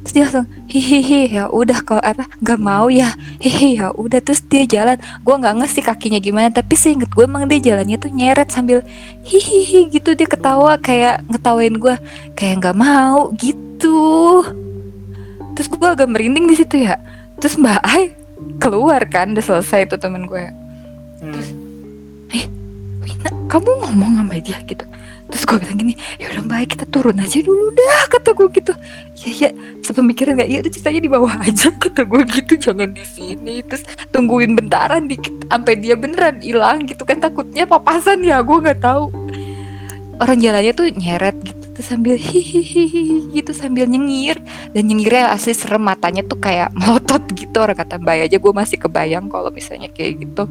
Terus 0.00 0.12
dia 0.16 0.24
langsung 0.24 0.48
hihihi 0.70 1.36
ya 1.36 1.44
udah 1.52 1.84
kalau 1.84 2.00
apa 2.00 2.24
nggak 2.40 2.60
mau 2.60 2.88
ya? 2.88 3.12
Hihi 3.42 3.82
ya 3.82 3.92
udah. 3.92 4.20
Terus 4.22 4.40
dia 4.46 4.64
jalan. 4.64 4.96
Gue 5.26 5.34
nggak 5.36 5.54
ngerti 5.60 5.80
kakinya 5.84 6.20
gimana. 6.22 6.48
Tapi 6.48 6.74
seinget 6.78 7.10
gue 7.12 7.24
emang 7.26 7.44
dia 7.50 7.60
jalannya 7.60 7.96
tuh 8.00 8.12
nyeret 8.14 8.48
sambil 8.48 8.80
hihihi 9.26 9.92
gitu. 9.92 10.16
Dia 10.16 10.28
ketawa 10.30 10.80
kayak 10.80 11.26
ngetawain 11.28 11.76
gue 11.76 11.94
kayak 12.38 12.54
nggak 12.64 12.76
mau 12.78 13.28
gitu. 13.36 14.40
Terus 15.56 15.68
gue 15.76 15.88
agak 15.88 16.08
merinding 16.08 16.48
di 16.48 16.56
situ 16.56 16.88
ya 16.88 16.96
terus 17.40 17.56
mbak 17.56 17.80
Ai 17.82 18.12
keluar 18.60 19.02
kan 19.08 19.32
udah 19.32 19.44
selesai 19.44 19.88
tuh 19.88 19.98
temen 20.00 20.28
gue. 20.28 20.44
Hmm. 21.20 21.60
Wina 23.00 23.30
kamu 23.48 23.70
ngomong 23.80 24.12
sama 24.20 24.36
dia 24.40 24.60
gitu. 24.68 24.84
Terus 25.30 25.42
gue 25.46 25.56
bilang 25.62 25.78
gini 25.78 25.94
ya 26.18 26.26
udah 26.36 26.44
baik 26.44 26.74
kita 26.74 26.84
turun 26.90 27.16
aja 27.16 27.38
dulu 27.40 27.72
dah 27.72 28.02
kata 28.12 28.30
gue 28.36 28.48
gitu. 28.60 28.72
Ya 29.24 29.30
ya 29.48 29.50
sepemikiran 29.80 30.36
nggak? 30.36 30.48
Ya 30.52 30.58
udah 30.60 30.72
ceritanya 30.72 31.00
di 31.00 31.10
bawah 31.10 31.34
aja 31.46 31.68
kata 31.72 32.02
gue 32.04 32.22
gitu. 32.28 32.52
Jangan 32.60 32.92
di 32.92 33.04
sini. 33.04 33.64
Terus 33.64 33.82
tungguin 34.12 34.52
bentaran 34.52 35.08
dikit 35.08 35.32
sampai 35.48 35.74
dia 35.80 35.96
beneran 35.96 36.40
hilang 36.44 36.84
gitu 36.84 37.02
kan 37.08 37.18
takutnya 37.20 37.64
papasan 37.64 38.20
ya 38.20 38.44
gue 38.44 38.58
nggak 38.60 38.80
tahu 38.84 39.08
orang 40.20 40.38
jalannya 40.38 40.72
tuh 40.76 40.86
nyeret 40.92 41.36
gitu 41.40 41.70
gitu 41.80 41.96
sambil 41.96 42.14
hihihi 42.20 43.32
gitu 43.32 43.56
sambil 43.56 43.88
nyengir. 43.88 44.36
Dan 44.76 44.92
nyengirnya 44.92 45.32
asli 45.32 45.56
serem 45.56 45.80
matanya 45.80 46.20
tuh 46.20 46.36
kayak 46.36 46.68
melotot 46.78 47.24
gitu 47.32 47.56
orang 47.56 47.80
kata 47.80 47.96
Mbak 47.96 48.28
aja 48.28 48.36
gue 48.36 48.52
masih 48.52 48.76
kebayang 48.76 49.32
kalau 49.32 49.48
misalnya 49.48 49.88
kayak 49.88 50.28
gitu. 50.28 50.44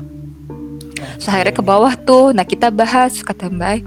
Terus 0.97 1.27
akhirnya 1.29 1.53
ke 1.53 1.63
bawah 1.63 1.93
tuh 1.93 2.33
nah 2.33 2.41
kita 2.41 2.73
bahas 2.73 3.21
kata 3.21 3.47
Mbak 3.53 3.85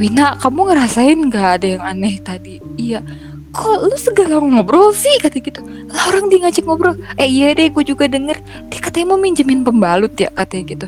Wina 0.00 0.38
kamu 0.40 0.72
ngerasain 0.72 1.18
nggak 1.28 1.48
ada 1.60 1.66
yang 1.68 1.84
aneh 1.84 2.16
tadi? 2.24 2.56
Iya. 2.80 3.04
Kok 3.52 3.90
lu 3.90 3.96
segala 3.98 4.38
ngobrol 4.40 4.94
sih? 4.94 5.20
kata 5.20 5.36
gitu. 5.42 5.60
Lah 5.90 6.08
orang 6.08 6.32
dia 6.32 6.48
ngajak 6.48 6.64
ngobrol. 6.64 6.96
Eh 7.20 7.28
iya 7.28 7.52
deh 7.52 7.68
gue 7.68 7.84
juga 7.84 8.08
denger. 8.08 8.40
Dia 8.72 8.80
katanya 8.80 9.12
mau 9.12 9.20
minjemin 9.20 9.66
pembalut 9.66 10.14
ya 10.16 10.30
katanya 10.32 10.64
gitu. 10.70 10.86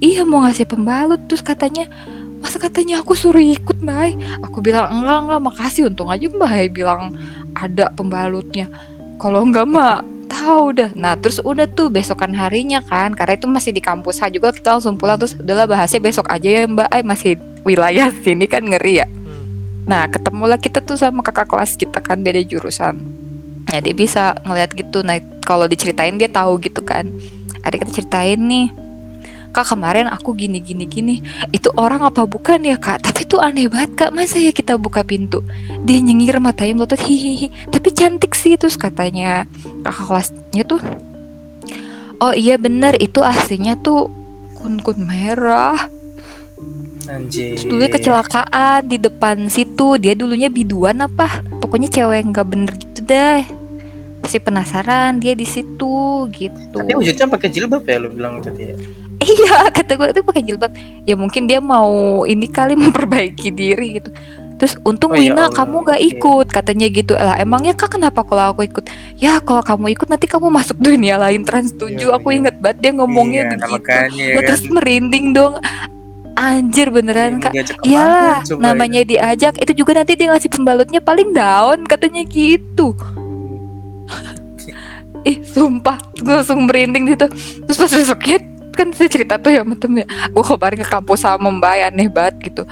Iya 0.00 0.24
mau 0.24 0.42
ngasih 0.48 0.66
pembalut. 0.66 1.20
Terus 1.28 1.44
katanya 1.44 1.84
masa 2.46 2.62
katanya 2.62 3.02
aku 3.02 3.18
suruh 3.18 3.42
ikut 3.42 3.82
mbak 3.82 4.22
aku 4.38 4.62
bilang 4.62 4.86
enggak 5.02 5.18
enggak 5.26 5.40
makasih 5.50 5.90
untung 5.90 6.06
aja 6.06 6.30
mbak 6.30 6.70
bilang 6.70 7.18
ada 7.58 7.90
pembalutnya. 7.90 8.70
Kalau 9.18 9.42
enggak 9.42 9.66
mah 9.66 10.06
tahu 10.30 10.78
dah 10.78 10.94
nah 10.94 11.18
terus 11.18 11.42
udah 11.42 11.66
tuh 11.66 11.90
besokan 11.90 12.30
harinya 12.38 12.78
kan 12.86 13.18
karena 13.18 13.34
itu 13.34 13.50
masih 13.50 13.74
di 13.74 13.82
kampus 13.82 14.22
H 14.22 14.30
juga 14.30 14.54
kita 14.54 14.78
langsung 14.78 14.94
pulang 14.94 15.18
terus 15.18 15.34
udahlah 15.34 15.66
bahasnya 15.66 15.98
besok 15.98 16.30
aja 16.30 16.46
ya 16.46 16.70
mbak. 16.70 16.86
Ay 16.94 17.02
masih 17.02 17.34
wilayah 17.66 18.14
sini 18.22 18.46
kan 18.46 18.62
ngeri 18.62 19.02
ya. 19.02 19.10
Hmm. 19.10 19.42
nah 19.82 20.06
ketemulah 20.06 20.62
kita 20.62 20.78
tuh 20.86 20.94
sama 20.94 21.26
kakak 21.26 21.50
kelas 21.50 21.74
kita 21.74 21.98
kan 21.98 22.22
beda 22.22 22.46
jurusan. 22.46 23.02
Ya 23.74 23.82
dia 23.82 23.90
bisa 23.90 24.38
ngeliat 24.46 24.70
gitu. 24.70 25.02
Nah 25.02 25.18
kalau 25.42 25.66
diceritain 25.66 26.14
dia 26.14 26.30
tahu 26.30 26.62
gitu 26.62 26.78
kan. 26.86 27.10
Ada 27.66 27.82
kita 27.82 27.90
ceritain 27.90 28.38
nih 28.38 28.85
kak 29.56 29.72
kemarin 29.72 30.12
aku 30.12 30.36
gini 30.36 30.60
gini. 30.60 30.84
Gini 30.84 31.14
itu 31.48 31.72
orang 31.80 32.04
apa 32.04 32.28
bukan 32.28 32.60
ya 32.60 32.76
kak? 32.76 33.00
Tapi 33.08 33.24
tuh 33.24 33.40
aneh 33.40 33.72
banget 33.72 33.96
kak. 33.96 34.10
Masa 34.12 34.36
ya 34.36 34.52
kita 34.52 34.76
buka 34.76 35.00
pintu? 35.00 35.40
Dia 35.88 36.04
nyengir 36.04 36.36
matanya 36.36 36.84
melotot 36.84 37.00
hihihi. 37.00 37.72
Tapi 37.72 37.88
cantik 37.96 38.36
sih 38.36 38.60
terus 38.60 38.76
katanya 38.76 39.48
kakak 39.80 40.04
kelasnya 40.04 40.62
tuh 40.68 40.80
oh 42.20 42.36
iya 42.36 42.60
bener. 42.60 43.00
Itu 43.00 43.24
aslinya 43.24 43.80
tuh 43.80 44.12
kun 44.60 44.84
kun 44.84 45.00
merah. 45.08 45.88
Anjir. 47.08 47.56
Terus 47.56 47.64
dulunya 47.64 47.88
kecelakaan 47.88 48.84
di 48.84 49.00
depan 49.00 49.48
situ. 49.48 49.96
Dia 49.96 50.12
dulunya 50.12 50.52
biduan 50.52 51.00
apa? 51.00 51.40
Pokoknya 51.64 51.88
cewek 51.88 52.28
nggak 52.28 52.46
bener 52.50 52.72
gitu 52.76 53.00
deh 53.06 53.65
masih 54.26 54.42
penasaran 54.42 55.16
dia 55.16 55.32
di 55.32 55.46
situ 55.46 55.96
gitu 56.34 56.76
Tapi 56.76 56.92
wujudnya 56.92 57.26
pakai 57.26 57.48
jilbab 57.48 57.82
ya 57.82 57.96
lu 57.96 58.10
bilang 58.10 58.42
tadi 58.42 58.62
ya. 58.66 58.76
iya 59.22 59.58
kata 59.76 59.94
gue 59.94 60.06
itu 60.10 60.20
pakai 60.20 60.42
jilbab 60.42 60.72
ya 61.02 61.14
mungkin 61.14 61.46
dia 61.46 61.62
mau 61.62 61.88
ini 62.22 62.50
kali 62.50 62.74
memperbaiki 62.82 63.48
diri 63.48 64.02
gitu 64.02 64.10
terus 64.56 64.72
untung 64.82 65.12
Oh, 65.12 65.14
ya 65.14 65.30
Wina 65.30 65.46
Allah, 65.46 65.48
kamu 65.52 65.76
gak 65.84 66.00
oke. 66.00 66.08
ikut 66.10 66.46
katanya 66.48 66.86
gitu 66.88 67.12
lah 67.12 67.36
emangnya 67.36 67.76
kak 67.76 67.92
kenapa 67.92 68.24
kalau 68.24 68.50
aku 68.50 68.64
ikut 68.64 68.88
ya 69.14 69.36
kalau 69.38 69.60
kamu 69.60 69.92
ikut 69.92 70.08
nanti 70.08 70.24
kamu 70.24 70.48
masuk 70.48 70.80
dunia 70.80 71.16
lain 71.16 71.44
trans 71.44 71.70
7 71.70 71.92
Iya, 71.92 72.16
aku 72.16 72.32
iya. 72.32 72.36
inget 72.40 72.56
banget 72.58 72.78
dia 72.80 72.92
ngomongnya 72.92 73.42
Iya, 73.42 73.50
begitu 73.52 73.72
makanya 73.76 74.24
ya 74.24 74.32
Gua 74.32 74.40
kan. 74.40 74.48
terus 74.48 74.62
merinding 74.66 75.26
dong 75.30 75.54
anjir 76.34 76.88
beneran 76.88 77.36
kak 77.36 77.52
Diajak 77.52 77.76
ke 77.76 77.84
mana 77.84 77.92
Iyalah, 77.92 78.38
namanya 78.56 79.00
diajak 79.02 79.54
itu 79.56 79.72
juga 79.72 79.92
nanti 79.94 80.12
dia 80.14 80.28
ngasih 80.28 80.48
pembalutnya 80.48 81.00
paling 81.00 81.32
daun 81.32 81.84
katanya 81.84 82.24
gitu. 82.24 82.96
Ih, 85.26 85.42
sumpah, 85.42 85.98
gue 86.14 86.30
langsung 86.30 86.70
merinding 86.70 87.10
gitu. 87.10 87.26
Terus 87.66 87.76
pas 87.76 87.90
besoknya 87.90 88.38
kan 88.76 88.92
saya 88.92 89.08
cerita 89.08 89.40
tuh 89.40 89.56
ya 89.56 89.64
sama 89.64 89.72
temen 89.72 90.04
gue 90.04 90.44
kabarin 90.44 90.84
ke 90.84 90.88
kampus 90.92 91.24
sama 91.24 91.48
mbak 91.48 91.74
ya, 91.80 91.88
aneh 91.88 92.12
banget 92.12 92.52
gitu. 92.52 92.62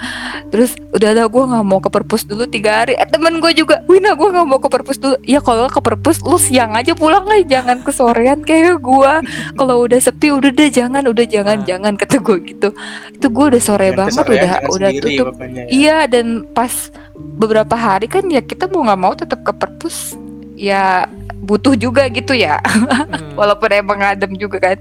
Terus 0.53 0.77
udah 0.93 1.17
ada 1.17 1.25
gue 1.25 1.43
nggak 1.49 1.65
mau 1.65 1.81
ke 1.81 1.89
perpus 1.89 2.29
dulu 2.29 2.45
tiga 2.45 2.85
hari. 2.85 2.93
Eh 2.95 3.09
temen 3.09 3.41
gue 3.41 3.53
juga 3.57 3.81
Wina 3.89 4.13
gue 4.13 4.29
nggak 4.29 4.45
mau 4.45 4.61
ke 4.61 4.69
perpus 4.69 5.01
dulu. 5.01 5.17
Ya 5.25 5.41
kalau 5.41 5.65
ke 5.67 5.81
perpus 5.81 6.21
lu 6.21 6.37
siang 6.37 6.77
aja 6.77 6.93
pulang 6.93 7.25
lah 7.25 7.41
jangan 7.41 7.81
ke 7.81 7.89
sorean 7.89 8.45
kayak 8.45 8.85
gue 8.85 9.13
kalau 9.57 9.89
udah 9.89 9.97
sepi 9.97 10.29
udah 10.29 10.53
deh 10.53 10.69
jangan 10.69 11.09
udah 11.09 11.25
jangan 11.25 11.57
Nah. 11.57 11.65
jangan 11.65 11.93
kata 11.97 12.21
gue 12.21 12.37
gitu. 12.53 12.69
Itu 13.09 13.27
gue 13.33 13.45
udah 13.57 13.63
sore 13.65 13.89
Jangan 13.89 13.99
banget 14.05 14.25
udah 14.29 14.53
udah 14.69 14.91
sendiri 14.93 15.09
tutup. 15.17 15.35
ya. 15.41 15.65
Iya 15.73 15.99
dan 16.05 16.27
pas 16.53 16.93
beberapa 17.17 17.73
hari 17.75 18.13
kan 18.13 18.29
ya 18.29 18.45
kita 18.45 18.69
mau 18.69 18.85
nggak 18.85 19.01
mau 19.01 19.17
tetap 19.17 19.41
ke 19.41 19.57
perpus 19.57 20.13
ya 20.55 21.07
butuh 21.45 21.75
juga 21.77 22.07
gitu 22.11 22.35
ya. 22.35 22.59
Hmm. 22.63 23.35
walaupun 23.39 23.71
emang 23.71 24.01
adem 24.01 24.35
juga 24.39 24.59
kan. 24.59 24.79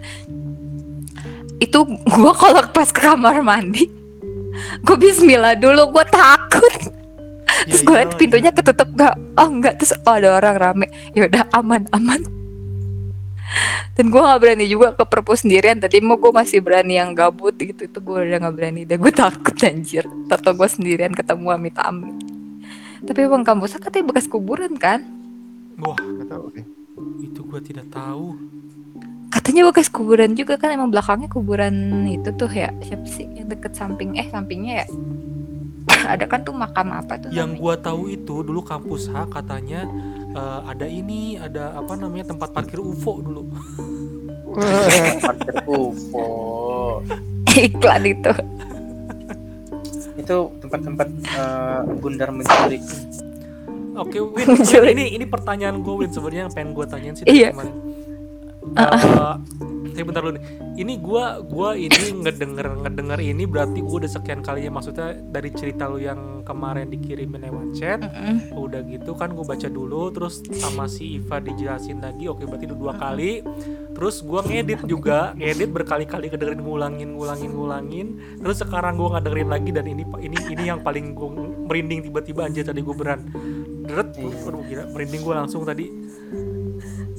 Itu 1.62 1.86
gua 2.08 2.34
kalau 2.34 2.62
pas 2.72 2.90
ke 2.90 3.02
kamar 3.02 3.42
mandi. 3.42 3.90
Gue 4.86 4.98
Bismillah 5.02 5.58
dulu 5.58 5.98
gue 5.98 6.06
takut. 6.14 6.74
Ya 7.66 7.70
terus 7.70 7.82
gue 7.86 7.96
liat 7.96 8.14
pintunya 8.18 8.52
ketutup 8.54 8.90
gak 8.98 9.14
oh 9.38 9.50
enggak 9.50 9.78
terus 9.82 9.94
oh, 10.06 10.14
ada 10.14 10.38
orang 10.38 10.56
rame. 10.62 10.88
Ya 11.18 11.26
udah 11.26 11.44
aman 11.58 11.90
aman. 11.94 12.22
Dan 13.94 14.10
gue 14.10 14.18
nggak 14.18 14.42
berani 14.42 14.66
juga 14.66 14.98
ke 14.98 15.06
perpus 15.06 15.46
sendirian. 15.46 15.78
Tadi 15.78 16.02
mau 16.02 16.18
gue 16.18 16.34
masih 16.34 16.66
berani 16.66 16.98
yang 16.98 17.14
gabut 17.14 17.54
gitu. 17.54 17.86
Itu 17.86 18.02
gue 18.02 18.26
udah 18.26 18.38
nggak 18.42 18.56
berani. 18.58 18.82
Dan 18.86 18.98
gue 19.02 19.14
takut 19.14 19.54
anjir. 19.62 20.06
Tato 20.30 20.54
gue 20.54 20.70
sendirian 20.70 21.14
ketemu 21.14 21.54
amit 21.54 21.78
amit 21.78 22.34
tapi 23.04 23.28
emang 23.28 23.44
kampusnya 23.44 23.84
katanya 23.84 24.16
bekas 24.16 24.28
kuburan 24.32 24.74
kan 24.80 25.04
Wah, 25.78 25.98
Nggak 25.98 26.28
tahu 26.30 26.46
deh. 26.52 26.66
itu 27.20 27.40
gua 27.42 27.60
tidak 27.60 27.88
tahu. 27.90 28.38
katanya 29.30 29.66
bekas 29.66 29.90
kuburan 29.90 30.38
juga 30.38 30.56
kan 30.56 30.70
emang 30.70 30.94
belakangnya 30.94 31.26
kuburan 31.26 31.74
itu 32.06 32.30
tuh 32.32 32.46
ya 32.48 32.70
siapa 32.80 33.02
sih 33.04 33.26
yang 33.34 33.50
deket 33.50 33.74
samping 33.74 34.14
eh 34.14 34.30
sampingnya 34.30 34.86
ya 34.86 34.88
ada 36.14 36.30
kan 36.30 36.46
tuh 36.46 36.54
makam 36.54 36.94
apa 36.94 37.18
tuh 37.18 37.34
Yang 37.34 37.58
gua 37.58 37.74
tahu 37.76 38.14
itu 38.14 38.36
dulu 38.40 38.62
kampus 38.62 39.10
H 39.10 39.26
katanya 39.28 39.90
eh, 40.30 40.60
ada 40.68 40.86
ini, 40.86 41.36
ada 41.36 41.74
apa 41.74 41.98
namanya 41.98 42.30
tempat 42.30 42.50
parkir 42.52 42.78
UFO 42.78 43.14
dulu. 43.20 43.42
Parkir 45.26 45.56
UFO. 45.66 46.26
iklan 47.58 48.04
itu 48.06 48.32
Itu 50.14 50.38
tempat-tempat 50.60 51.08
eh, 51.10 51.80
bundar 51.98 52.30
menculik. 52.30 52.86
Oke, 53.94 54.18
Win, 54.34 54.48
Muncul. 54.48 54.82
Win, 54.82 54.96
ini 54.96 55.06
ini 55.14 55.26
pertanyaan 55.26 55.80
gue 55.80 55.94
Win 55.94 56.10
sebenarnya 56.10 56.42
yang 56.46 56.54
pengen 56.54 56.72
gue 56.72 56.86
tanyain 56.86 57.14
sih 57.14 57.24
Iya. 57.26 57.50
dari 57.50 57.56
kemarin. 57.56 57.76
Eh, 58.74 59.36
tapi 59.94 60.02
bentar 60.02 60.26
dulu 60.26 60.34
nih. 60.34 60.44
Ini 60.74 60.94
gua 60.98 61.38
gua 61.46 61.78
ini 61.78 61.94
ngedenger 62.18 62.82
ngedenger 62.82 63.20
ini 63.22 63.46
berarti 63.46 63.86
gua 63.86 64.02
udah 64.02 64.10
sekian 64.10 64.42
kalinya 64.42 64.82
maksudnya 64.82 65.14
dari 65.22 65.54
cerita 65.54 65.86
lu 65.86 66.02
yang 66.02 66.42
kemarin 66.42 66.90
dikirimin 66.90 67.46
lewat 67.46 67.68
chat 67.78 68.02
Mm-mm. 68.02 68.50
udah 68.58 68.82
gitu 68.84 69.14
kan 69.14 69.30
gue 69.30 69.46
baca 69.46 69.70
dulu 69.70 70.10
terus 70.10 70.42
sama 70.58 70.90
si 70.90 71.22
Iva 71.22 71.38
dijelasin 71.38 72.02
lagi 72.02 72.26
oke 72.26 72.44
berarti 72.44 72.66
udah 72.66 72.80
dua 72.80 72.94
kali 72.98 73.46
terus 73.94 74.26
gua 74.26 74.42
ngedit 74.42 74.82
juga 74.84 75.38
ngedit 75.38 75.70
berkali-kali 75.70 76.28
kedengerin 76.28 76.66
ngulangin 76.66 77.14
ngulangin 77.14 77.52
ngulangin 77.54 78.08
terus 78.42 78.58
sekarang 78.58 78.98
gua 78.98 79.14
nggak 79.14 79.30
dengerin 79.30 79.50
lagi 79.52 79.70
dan 79.70 79.86
ini 79.86 80.04
ini 80.18 80.38
ini 80.50 80.64
yang 80.66 80.82
paling 80.82 81.14
gue 81.14 81.30
merinding 81.70 82.10
tiba-tiba 82.10 82.50
anjir 82.50 82.66
tadi 82.66 82.82
gue 82.82 82.96
beran 82.98 83.22
deret 83.84 84.10
aduh 84.16 84.64
gila 84.64 84.84
merinding 84.90 85.22
gue 85.22 85.36
langsung 85.36 85.62
tadi 85.64 85.86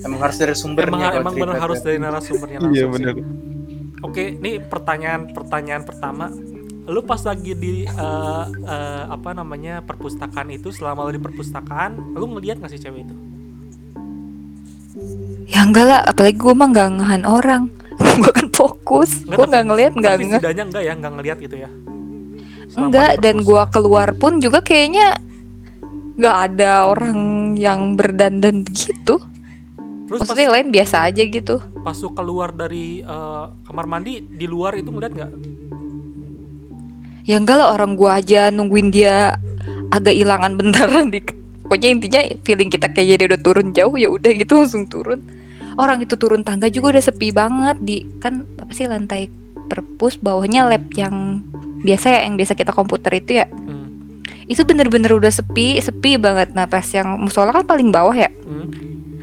Emang 0.04 0.20
harus 0.20 0.36
dari 0.36 0.52
sumbernya. 0.52 1.16
emang 1.16 1.32
emang 1.32 1.34
benar 1.34 1.56
harus 1.58 1.80
dari 1.80 1.96
narasumbernya 1.96 2.58
langsung 2.60 2.76
Iya 2.76 2.84
sih. 2.84 2.92
benar. 2.92 3.14
Oke, 4.04 4.36
ini 4.36 4.60
pertanyaan 4.60 5.32
pertanyaan 5.32 5.80
pertama. 5.80 6.28
Lu 6.84 7.00
pas 7.00 7.24
lagi 7.24 7.56
di 7.56 7.88
eh, 7.88 8.44
eh, 8.68 9.04
apa 9.08 9.32
namanya 9.32 9.80
perpustakaan 9.80 10.52
itu, 10.52 10.68
selama 10.68 11.08
lu 11.08 11.16
di 11.16 11.22
perpustakaan, 11.24 12.12
lu 12.12 12.28
ngeliat 12.28 12.60
nggak 12.60 12.68
sih 12.68 12.80
cewek 12.80 13.00
itu? 13.00 13.16
ya 15.44 15.60
enggak 15.60 15.84
lah 15.84 16.00
apalagi 16.04 16.36
gue 16.36 16.54
mah 16.54 16.68
nggak 16.68 16.88
ngahan 16.94 17.22
orang 17.26 17.62
gue 18.22 18.32
kan 18.32 18.48
fokus 18.50 19.22
gue 19.22 19.44
nggak 19.44 19.64
ngeliat 19.66 19.92
nggak 19.92 20.14
nggak 20.16 20.40
setidaknya 20.40 20.64
enggak 20.64 20.82
ya, 20.82 20.92
nggak 20.94 21.12
ngeliat 21.12 21.38
gitu 21.38 21.56
ya? 21.58 21.70
Selama 22.66 22.84
enggak 22.84 23.12
dan 23.18 23.36
gue 23.40 23.62
keluar 23.70 24.08
pun 24.14 24.32
juga 24.38 24.58
kayaknya 24.60 25.18
nggak 26.14 26.36
ada 26.50 26.86
orang 26.90 27.18
yang 27.58 27.98
berdandan 27.98 28.62
gitu. 28.70 29.18
Terus 30.04 30.20
pas, 30.20 30.28
maksudnya 30.30 30.52
lain 30.52 30.68
biasa 30.68 31.08
aja 31.08 31.22
gitu. 31.24 31.64
pas 31.84 31.96
lu 32.00 32.12
keluar 32.16 32.52
dari 32.52 33.00
eh, 33.04 33.44
kamar 33.64 33.84
mandi 33.88 34.20
di 34.24 34.46
luar 34.48 34.76
itu 34.76 34.88
ngeliat 34.88 35.12
nggak? 35.12 35.32
ya 37.24 37.40
enggak 37.40 37.56
lah 37.56 37.72
orang 37.72 37.96
gua 37.96 38.20
aja 38.20 38.52
nungguin 38.52 38.92
dia 38.92 39.40
agak 39.90 40.12
hilangan 40.12 40.54
bentaran 40.60 41.08
di 41.08 41.24
pokoknya 41.64 41.88
intinya 41.88 42.20
feeling 42.44 42.68
kita 42.68 42.92
kayak 42.92 43.16
jadi 43.16 43.22
udah 43.34 43.40
turun 43.40 43.68
jauh 43.72 43.96
ya 43.96 44.08
udah 44.12 44.30
gitu 44.36 44.60
langsung 44.60 44.84
turun. 44.86 45.24
Orang 45.74 46.06
itu 46.06 46.14
turun 46.14 46.46
tangga 46.46 46.70
juga 46.70 46.94
udah 46.94 47.02
sepi 47.02 47.34
banget 47.34 47.82
di 47.82 48.06
kan 48.22 48.46
apa 48.62 48.70
sih 48.70 48.86
lantai 48.86 49.26
perpus 49.66 50.20
bawahnya 50.20 50.70
lab 50.70 50.86
yang 50.94 51.42
biasa 51.82 52.14
ya 52.14 52.20
yang 52.30 52.38
biasa 52.38 52.52
kita 52.54 52.70
komputer 52.70 53.10
itu 53.18 53.42
ya. 53.42 53.50
Hmm. 53.50 53.83
Itu 54.44 54.62
bener-bener 54.62 55.10
udah 55.10 55.28
sepi 55.28 55.76
sepi 55.78 56.16
banget 56.16 56.52
nah 56.52 56.64
pas 56.64 56.84
yang 56.86 57.16
musola 57.16 57.50
kan 57.50 57.64
paling 57.64 57.88
bawah 57.88 58.12
ya 58.12 58.28
Hmm. 58.44 58.68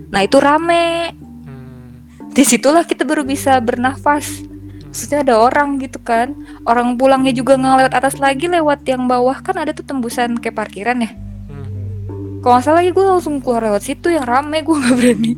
nah 0.09 0.21
itu 0.21 0.37
rame 0.37 1.13
Hmm. 1.43 2.05
di 2.29 2.43
situlah 2.43 2.83
kita 2.83 3.01
baru 3.01 3.21
bisa 3.21 3.57
bernafas 3.57 4.41
maksudnya 4.83 5.23
ada 5.23 5.35
orang 5.37 5.77
gitu 5.77 5.97
kan 5.97 6.35
orang 6.63 6.95
pulangnya 6.95 7.31
juga 7.31 7.55
nggak 7.55 7.77
lewat 7.79 7.93
atas 7.93 8.15
lagi 8.17 8.45
lewat 8.45 8.83
yang 8.83 9.05
bawah 9.05 9.39
kan 9.39 9.55
ada 9.55 9.71
tuh 9.71 9.83
tembusan 9.83 10.35
kayak 10.35 10.57
parkiran 10.57 10.99
ya 10.99 11.11
Hmm. 11.47 12.39
kalau 12.39 12.55
nggak 12.55 12.65
salah 12.65 12.81
ya 12.81 12.89
gue 12.89 13.05
langsung 13.05 13.39
keluar 13.39 13.63
lewat 13.63 13.83
situ 13.83 14.09
yang 14.09 14.23
rame 14.23 14.59
gue 14.59 14.73
nggak 14.73 14.95
berani 14.95 15.33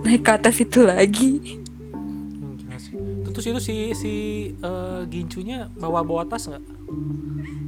naik 0.00 0.22
ke 0.22 0.32
atas 0.32 0.56
itu 0.58 0.82
lagi 0.82 1.60
Hmm. 1.92 3.30
Terus 3.32 3.46
itu 3.48 3.60
si 3.62 3.76
si 3.92 4.12
eh, 4.52 5.00
gincunya 5.06 5.64
bawa 5.72 6.04
bawa 6.04 6.28
tas 6.28 6.44
nggak? 6.44 6.60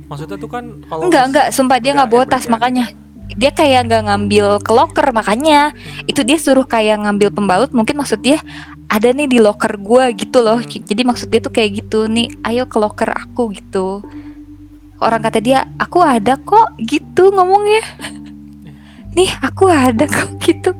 Maksudnya 0.08 0.36
tuh 0.36 0.50
kan 0.50 0.64
kalau 0.86 1.08
enggak 1.08 1.24
enggak. 1.32 1.46
Sumpah 1.50 1.78
dia 1.80 1.92
nggak 1.96 2.10
bawa 2.10 2.24
tas 2.28 2.44
ya, 2.46 2.52
makanya. 2.52 2.86
Dia 3.34 3.50
kayak 3.50 3.88
nggak 3.88 4.02
ngambil 4.04 4.46
ke 4.60 4.72
locker 4.76 5.06
makanya 5.16 5.72
itu 6.04 6.20
dia 6.22 6.36
suruh 6.36 6.68
kayak 6.68 7.02
ngambil 7.02 7.32
pembalut. 7.32 7.70
Mungkin 7.72 7.96
maksud 7.96 8.20
dia 8.20 8.38
ada 8.86 9.10
nih 9.10 9.26
di 9.26 9.38
locker 9.40 9.80
gua 9.80 10.12
gitu 10.12 10.44
loh. 10.44 10.60
Hmm. 10.60 10.84
jadi 10.84 11.02
maksud 11.02 11.32
dia 11.32 11.40
tuh 11.40 11.50
kayak 11.50 11.84
gitu 11.84 12.04
nih 12.06 12.28
ayo 12.44 12.68
ke 12.68 12.76
locker 12.76 13.10
aku 13.10 13.50
gitu. 13.56 14.04
Orang 15.00 15.24
kata 15.24 15.40
dia 15.40 15.66
aku 15.80 16.04
ada 16.04 16.36
kok 16.38 16.76
gitu 16.78 17.32
ngomongnya. 17.32 17.82
Nih 19.18 19.30
aku 19.42 19.70
ada 19.70 20.06
kok 20.06 20.30
gitu. 20.42 20.70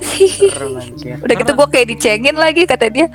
Terus, 0.00 0.86
udah 1.22 1.34
gitu 1.38 1.52
gua 1.54 1.68
kayak 1.70 1.96
dicengin 1.96 2.36
lagi 2.36 2.66
kata 2.66 2.92
dia. 2.92 3.08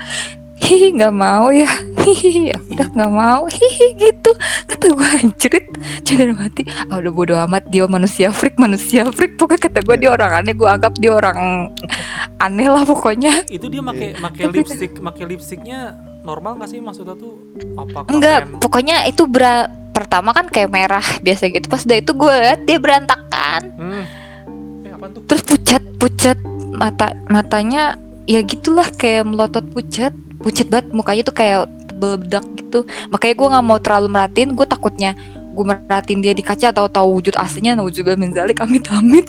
Hihi 0.58 0.98
nggak 0.98 1.14
mau 1.14 1.54
ya 1.54 1.70
hihi 2.14 2.54
ya 2.54 2.58
udah 2.72 2.88
nggak 2.94 3.12
mau. 3.12 3.44
Hihi 3.48 3.88
gitu. 3.98 4.32
Kata 4.68 4.86
gue 4.92 5.10
anjrit 5.24 5.66
jangan 6.06 6.38
mati. 6.38 6.64
Ah 6.88 7.00
udah 7.02 7.12
bodo 7.12 7.34
amat 7.48 7.68
dia 7.68 7.84
manusia 7.88 8.30
freak 8.32 8.56
manusia 8.56 9.08
freak. 9.12 9.36
Pokoknya 9.36 9.68
kata 9.68 9.80
gue 9.84 9.96
dia 10.00 10.10
orang 10.14 10.32
aneh 10.44 10.54
gue 10.54 10.70
anggap 10.70 10.94
dia 11.00 11.12
orang 11.16 11.72
aneh 12.38 12.68
lah 12.70 12.84
pokoknya. 12.86 13.48
Itu 13.50 13.68
dia 13.68 13.82
make 13.82 14.20
make 14.20 14.44
lipstick 14.54 15.00
make 15.02 15.20
lipsticknya 15.20 15.98
normal 16.24 16.60
nggak 16.60 16.70
sih? 16.70 16.80
Maksudnya 16.84 17.16
tuh 17.16 17.40
apa 17.80 18.08
enggak 18.12 18.40
pokoknya 18.62 19.08
itu 19.08 19.26
bra 19.26 19.68
pertama 19.96 20.30
kan 20.30 20.46
kayak 20.46 20.70
merah 20.70 21.06
biasa 21.26 21.50
gitu. 21.50 21.66
Pas 21.66 21.82
udah 21.82 21.98
itu 21.98 22.12
gue 22.14 22.34
liat 22.34 22.62
dia 22.70 22.78
berantakan. 22.78 23.62
Hmm. 23.74 24.04
Eh, 24.86 24.92
apa 24.94 25.06
tuh? 25.10 25.22
terus 25.26 25.42
pucat 25.42 25.84
pucat 25.98 26.38
mata 26.78 27.18
matanya 27.32 27.98
ya 28.30 28.46
gitulah 28.46 28.86
kayak 28.94 29.26
melotot 29.26 29.66
pucat. 29.74 30.14
Pucat 30.38 30.70
banget 30.70 30.94
mukanya 30.94 31.26
tuh 31.26 31.34
kayak 31.34 31.66
tebel 31.98 32.22
bedak 32.22 32.46
gitu. 32.54 32.86
Makanya 33.10 33.34
gue 33.34 33.48
nggak 33.50 33.66
mau 33.66 33.80
terlalu 33.82 34.08
merhatiin 34.14 34.54
gue 34.54 34.68
takutnya 34.70 35.18
gue 35.58 35.66
merhatiin 35.66 36.22
dia 36.22 36.38
di 36.38 36.46
kaca 36.46 36.70
atau 36.70 36.86
tahu 36.86 37.18
wujud 37.18 37.34
aslinya 37.34 37.74
nah 37.74 37.90
juga 37.90 38.14
menzalik 38.14 38.62
amit 38.62 38.86
amit. 38.94 39.26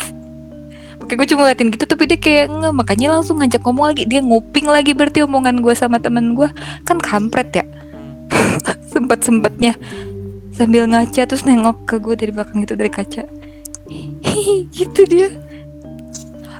Oke 1.00 1.16
gue 1.16 1.24
cuma 1.24 1.48
liatin 1.48 1.72
gitu 1.72 1.88
tapi 1.88 2.04
dia 2.04 2.20
kayak 2.20 2.52
nggak 2.52 2.74
makanya 2.76 3.16
langsung 3.16 3.40
ngajak 3.40 3.64
ngomong 3.64 3.96
lagi. 3.96 4.04
Dia 4.04 4.20
nguping 4.20 4.68
lagi 4.68 4.92
berarti 4.92 5.24
omongan 5.24 5.64
gue 5.64 5.72
sama 5.72 5.96
temen 5.96 6.36
gue 6.36 6.52
kan 6.84 7.00
kampret 7.00 7.48
ya. 7.56 7.64
Sempet 8.92 9.24
sempetnya 9.24 9.72
sambil 10.52 10.90
ngaca 10.90 11.22
terus 11.24 11.46
nengok 11.46 11.86
ke 11.86 11.96
gue 12.02 12.14
dari 12.18 12.32
belakang 12.36 12.60
itu 12.60 12.76
dari 12.76 12.92
kaca. 12.92 13.24
Gitu 14.76 15.00
dia 15.08 15.32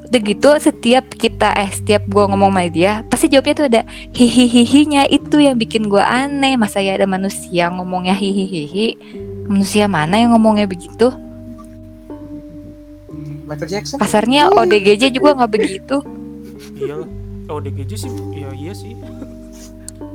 udah 0.08 0.20
gitu 0.24 0.48
setiap 0.56 1.04
kita 1.12 1.52
eh 1.52 1.68
setiap 1.68 2.08
gue 2.08 2.24
ngomong 2.32 2.48
sama 2.48 2.64
dia 2.72 3.04
pasti 3.12 3.28
jawabnya 3.28 3.54
tuh 3.54 3.66
ada 3.68 3.82
hihihihinya 4.16 5.04
itu 5.12 5.36
yang 5.36 5.60
bikin 5.60 5.84
gue 5.92 6.00
aneh 6.00 6.56
masa 6.56 6.80
ya 6.80 6.96
ada 6.96 7.04
manusia 7.04 7.68
ngomongnya 7.68 8.16
hihihihi 8.16 8.96
manusia 9.52 9.84
mana 9.84 10.16
yang 10.16 10.32
ngomongnya 10.32 10.64
begitu 10.64 11.12
Michael 13.44 13.68
Jackson. 13.68 13.96
kasarnya 14.00 14.48
ODGJ 14.52 15.12
juga 15.12 15.36
nggak 15.36 15.52
begitu 15.52 16.00
Iyalah. 16.78 17.08
Oh 17.48 17.58
DGJ 17.58 17.92
sih, 17.96 18.10
iya 18.36 18.50
iya 18.54 18.72
sih. 18.76 18.92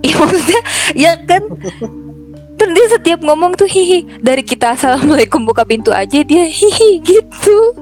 Iya 0.04 0.16
maksudnya 0.20 0.62
ya 0.96 1.12
kan 1.28 1.44
Terus 2.60 2.72
dia 2.76 2.88
setiap 2.92 3.20
ngomong 3.24 3.56
tuh 3.56 3.68
hihi 3.68 4.20
Dari 4.20 4.44
kita 4.44 4.76
assalamualaikum 4.76 5.44
buka 5.48 5.64
pintu 5.68 5.92
aja 5.96 6.24
dia 6.24 6.44
hihi 6.44 7.04
gitu 7.04 7.76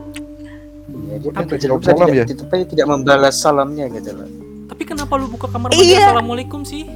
Iya, 1.11 1.17
dia 1.19 1.31
kan 1.35 1.43
Apa, 1.43 1.55
jawab 1.59 1.79
lupa 1.83 1.91
salam 1.91 2.07
tidak, 2.07 2.25
tidak, 2.31 2.67
tidak 2.71 2.85
membalas 2.87 3.35
salamnya 3.35 3.85
gitu 3.91 4.09
loh. 4.15 4.27
Tapi 4.71 4.83
kenapa 4.87 5.13
lu 5.19 5.27
buka 5.27 5.51
kamar 5.51 5.67
mandi? 5.75 5.83
Iya. 5.83 6.07
assalamualaikum 6.07 6.63
sih? 6.63 6.87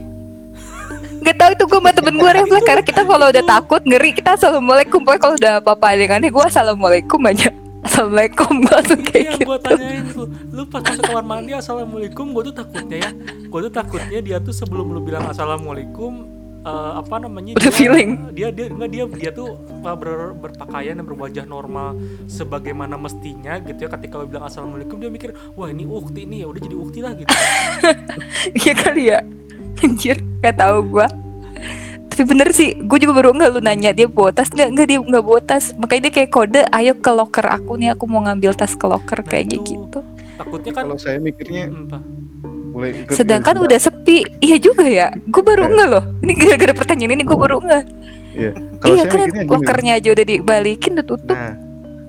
Gak 1.20 1.36
tau 1.36 1.50
itu 1.52 1.64
gue 1.66 1.80
sama 1.82 1.90
temen 1.90 2.16
gue 2.22 2.32
refleks 2.38 2.66
Karena 2.70 2.84
kita 2.86 3.02
kalau 3.02 3.34
udah 3.34 3.44
takut 3.44 3.82
ngeri 3.82 4.14
Kita 4.14 4.38
assalamualaikum. 4.38 5.02
Pokoknya 5.02 5.20
kalau 5.20 5.36
udah 5.36 5.54
apa-apa 5.58 5.98
dengan 5.98 6.22
gue 6.22 6.44
assalamualaikum 6.46 7.20
aja. 7.26 7.50
Assalamualaikum 7.86 8.66
gue 8.66 8.74
langsung 8.74 9.02
kayak 9.06 9.22
Iya, 9.22 9.32
gitu. 9.38 9.46
gue 9.46 9.58
tanyain 9.62 10.04
tuh, 10.10 10.26
lu 10.50 10.66
pas 10.66 10.82
masuk 10.82 11.06
kamar 11.06 11.22
mandi 11.22 11.54
assalamualaikum, 11.54 12.34
gue 12.34 12.44
tuh 12.50 12.56
takutnya 12.58 12.98
ya, 12.98 13.12
gue 13.46 13.60
tuh 13.62 13.74
takutnya 13.78 14.20
dia 14.26 14.38
tuh 14.42 14.50
sebelum 14.58 14.90
lu 14.90 15.06
bilang 15.06 15.30
assalamualaikum, 15.30 16.26
eh, 16.66 16.92
apa 16.98 17.16
namanya? 17.18 17.54
Udah 17.54 17.64
dia, 17.64 17.72
feeling. 17.72 18.10
Dia 18.32 18.50
dia 18.50 18.66
enggak 18.68 18.90
dia 18.90 19.04
dia 19.08 19.32
tuh 19.32 19.54
eh, 19.62 19.96
ber- 19.96 20.34
berpakaian 20.36 20.98
dan 20.98 21.06
berwajah 21.06 21.46
normal 21.46 21.94
sebagaimana 22.26 22.98
mestinya 22.98 23.56
gitu 23.60 23.80
ya. 23.80 23.90
Ketika 23.90 24.18
lu 24.18 24.26
bilang 24.26 24.46
assalamualaikum, 24.46 24.98
dia 24.98 25.08
mikir, 25.08 25.30
wah 25.54 25.70
ini 25.70 25.86
ukti 25.86 26.26
nih, 26.26 26.44
ya 26.44 26.48
udah 26.50 26.62
jadi 26.62 26.76
ukti 26.76 27.00
lah 27.00 27.12
gitu. 27.14 27.30
Iya 28.56 28.74
kali 28.74 29.04
ya 29.08 29.20
Anjir 29.78 30.18
Gak 30.40 30.56
tau 30.56 30.80
gue 30.82 31.06
Tapi 32.08 32.24
bener 32.24 32.50
sih 32.50 32.78
Gue 32.80 32.96
juga 32.96 33.12
baru 33.14 33.36
nggak 33.36 33.50
lu 33.52 33.60
nanya 33.60 33.92
Dia 33.92 34.08
bawa 34.08 34.32
tas 34.32 34.48
nggak 34.48 34.70
Nggak 34.72 34.88
dia 34.88 35.00
nggak 35.02 35.24
bawa 35.24 35.40
tas 35.42 35.76
Makanya 35.76 36.02
dia 36.08 36.14
kayak 36.14 36.32
kode 36.32 36.62
Ayo 36.72 36.94
ke 36.96 37.12
locker 37.12 37.44
aku 37.44 37.76
nih 37.76 37.92
Aku 37.92 38.08
mau 38.08 38.24
ngambil 38.24 38.56
tas 38.56 38.72
ke 38.72 38.86
locker 38.86 39.20
Nah, 39.20 39.28
Kayaknya 39.28 39.58
itu. 39.60 39.68
gitu 39.76 40.00
Takutnya 40.36 40.72
kan, 40.72 40.84
Kalau 40.88 40.98
saya 40.98 41.18
mikirnya 41.20 41.68
Hmm? 41.68 41.92
Mulai 42.76 42.92
ikut 42.94 43.16
Sedangkan 43.16 43.56
udah 43.58 43.80
sepi 43.80 44.28
Iya 44.38 44.58
juga 44.60 44.84
ya 44.84 45.08
Gue 45.26 45.40
baru 45.40 45.72
nggak 45.72 45.88
loh 45.88 46.04
Ini 46.20 46.34
gara-gara 46.36 46.74
pertanyaan 46.76 47.16
ini 47.16 47.24
Gue 47.24 47.40
baru 47.40 47.58
nggak 47.58 47.84
Iya. 48.36 48.52
Kalau 48.78 48.92
Iya 48.92 49.02
saya 49.02 49.12
kan 49.16 49.30
gini. 49.32 49.48
lockernya 49.48 49.94
aja 49.96 50.10
udah 50.12 50.26
dibalikin 50.28 50.92
Udah 50.94 51.08
tutup 51.08 51.38
Nah, 51.40 51.56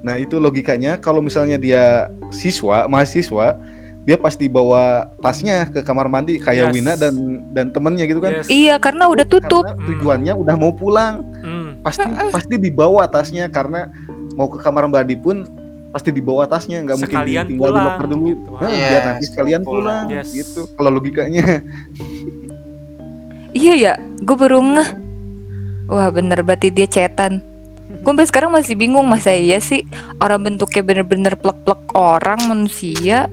nah 0.03 0.15
itu 0.19 0.37
logikanya 0.37 0.99
kalau 0.99 1.23
misalnya 1.23 1.55
dia 1.55 2.11
siswa, 2.29 2.87
mahasiswa, 2.87 3.55
dia 4.03 4.17
pasti 4.17 4.47
bawa 4.47 5.11
tasnya 5.19 5.67
ke 5.67 5.83
kamar 5.83 6.07
mandi 6.07 6.39
kayak 6.39 6.71
Yes. 6.71 6.75
Wina 6.75 6.93
dan 6.95 7.15
dan 7.51 7.67
temennya 7.71 8.07
gitu 8.07 8.19
kan. 8.19 8.39
Yes. 8.39 8.47
Iya 8.47 8.79
karena 8.79 9.07
udah 9.07 9.23
tutup 9.23 9.67
Karena 9.67 9.83
tujuannya 9.83 10.33
udah 10.37 10.55
mau 10.55 10.71
pulang, 10.71 11.27
Hmm. 11.43 11.83
pasti 11.83 12.07
pasti 12.31 12.55
dibawa 12.55 13.07
tasnya 13.07 13.47
karena 13.47 13.91
mau 14.35 14.47
ke 14.47 14.59
kamar 14.59 14.87
mandi 14.87 15.15
pun 15.15 15.43
pasti 15.89 16.11
dibawa 16.11 16.45
tasnya, 16.45 16.81
nggak 16.81 16.97
mungkin 16.97 17.17
Sekalian 17.17 17.45
ditinggal 17.45 17.67
di 17.67 17.73
pulang, 17.73 17.87
locker 17.87 18.07
dulu. 18.07 18.27
gitu. 18.29 18.51
Nah, 18.53 18.69
Yes, 18.69 18.87
biar 18.87 19.03
nanti 19.03 19.25
sekalian 19.27 19.61
pulang. 19.63 19.81
pulang, 20.05 20.05
Yes. 20.13 20.29
gitu. 20.31 20.61
Kalau 20.73 20.91
logikanya. 20.93 21.45
Iya 23.53 23.73
ya 23.73 23.93
Gue 24.21 24.37
baru 24.37 24.61
ngeh 24.61 24.91
Wah 25.89 26.13
bener 26.13 26.45
berarti 26.45 26.69
dia 26.69 26.85
cetan 26.85 27.41
Gue 28.05 28.13
sampai 28.13 28.29
sekarang 28.29 28.53
masih 28.53 28.77
bingung 28.77 29.09
Masa 29.09 29.33
iya 29.33 29.57
sih 29.57 29.81
Orang 30.21 30.45
bentuknya 30.45 30.85
bener-bener 30.85 31.41
plek-plek 31.41 31.89
orang 31.97 32.37
manusia 32.45 33.33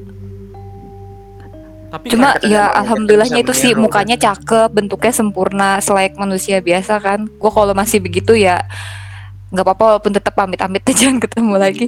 Tapi 1.92 2.08
Cuma 2.08 2.40
ya 2.40 2.72
alhamdulillahnya 2.72 3.44
itu 3.44 3.52
sih 3.52 3.76
mukanya 3.76 4.18
cakep, 4.18 4.74
bentuknya 4.74 5.12
sempurna, 5.12 5.78
selayak 5.78 6.18
manusia 6.18 6.58
biasa 6.58 6.98
kan. 6.98 7.30
Gue 7.30 7.52
kalau 7.54 7.70
masih 7.78 8.02
begitu 8.02 8.34
ya 8.34 8.66
nggak 9.54 9.62
apa-apa 9.62 9.84
walaupun 9.94 10.10
tetap 10.10 10.34
pamit-pamit 10.34 10.82
aja 10.82 10.98
jangan 11.06 11.22
ketemu 11.22 11.54
lagi. 11.54 11.86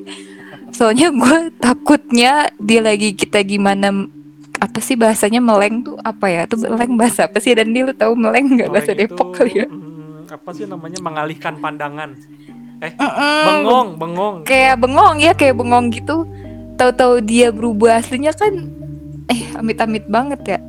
Soalnya 0.76 1.08
gue 1.08 1.56
takutnya 1.56 2.52
dia 2.60 2.84
lagi 2.84 3.16
kita 3.16 3.40
gimana 3.48 4.12
apa 4.60 4.84
sih 4.84 5.00
bahasanya 5.00 5.40
meleng 5.40 5.88
tuh 5.88 5.96
apa 6.04 6.28
ya? 6.28 6.44
Tuh 6.52 6.60
meleng 6.68 7.00
bahasa 7.00 7.32
apa 7.32 7.40
sih? 7.40 7.56
Dan 7.56 7.72
dia 7.72 7.88
lu 7.88 7.96
tahu 7.96 8.12
meleng 8.20 8.60
nggak 8.60 8.68
bahasa 8.68 8.92
Meleng 8.92 9.08
Depok 9.08 9.32
itu, 9.32 9.38
kali 9.40 9.54
ya? 9.56 9.68
hmm, 9.72 10.36
apa 10.36 10.50
sih 10.52 10.68
namanya 10.68 11.00
mengalihkan 11.00 11.54
pandangan 11.64 12.12
eh 12.84 12.92
Mm-mm, 12.92 13.44
bengong 13.48 13.90
bengong 13.96 14.36
kayak 14.44 14.76
bengong 14.84 15.16
ya 15.24 15.32
kayak 15.32 15.56
bengong 15.56 15.96
gitu. 15.96 16.28
Tahu-tahu 16.76 17.24
dia 17.24 17.56
berubah 17.56 18.04
aslinya 18.04 18.36
kan 18.36 18.68
eh 19.32 19.48
amit-amit 19.56 20.04
banget 20.12 20.42
ya. 20.44 20.60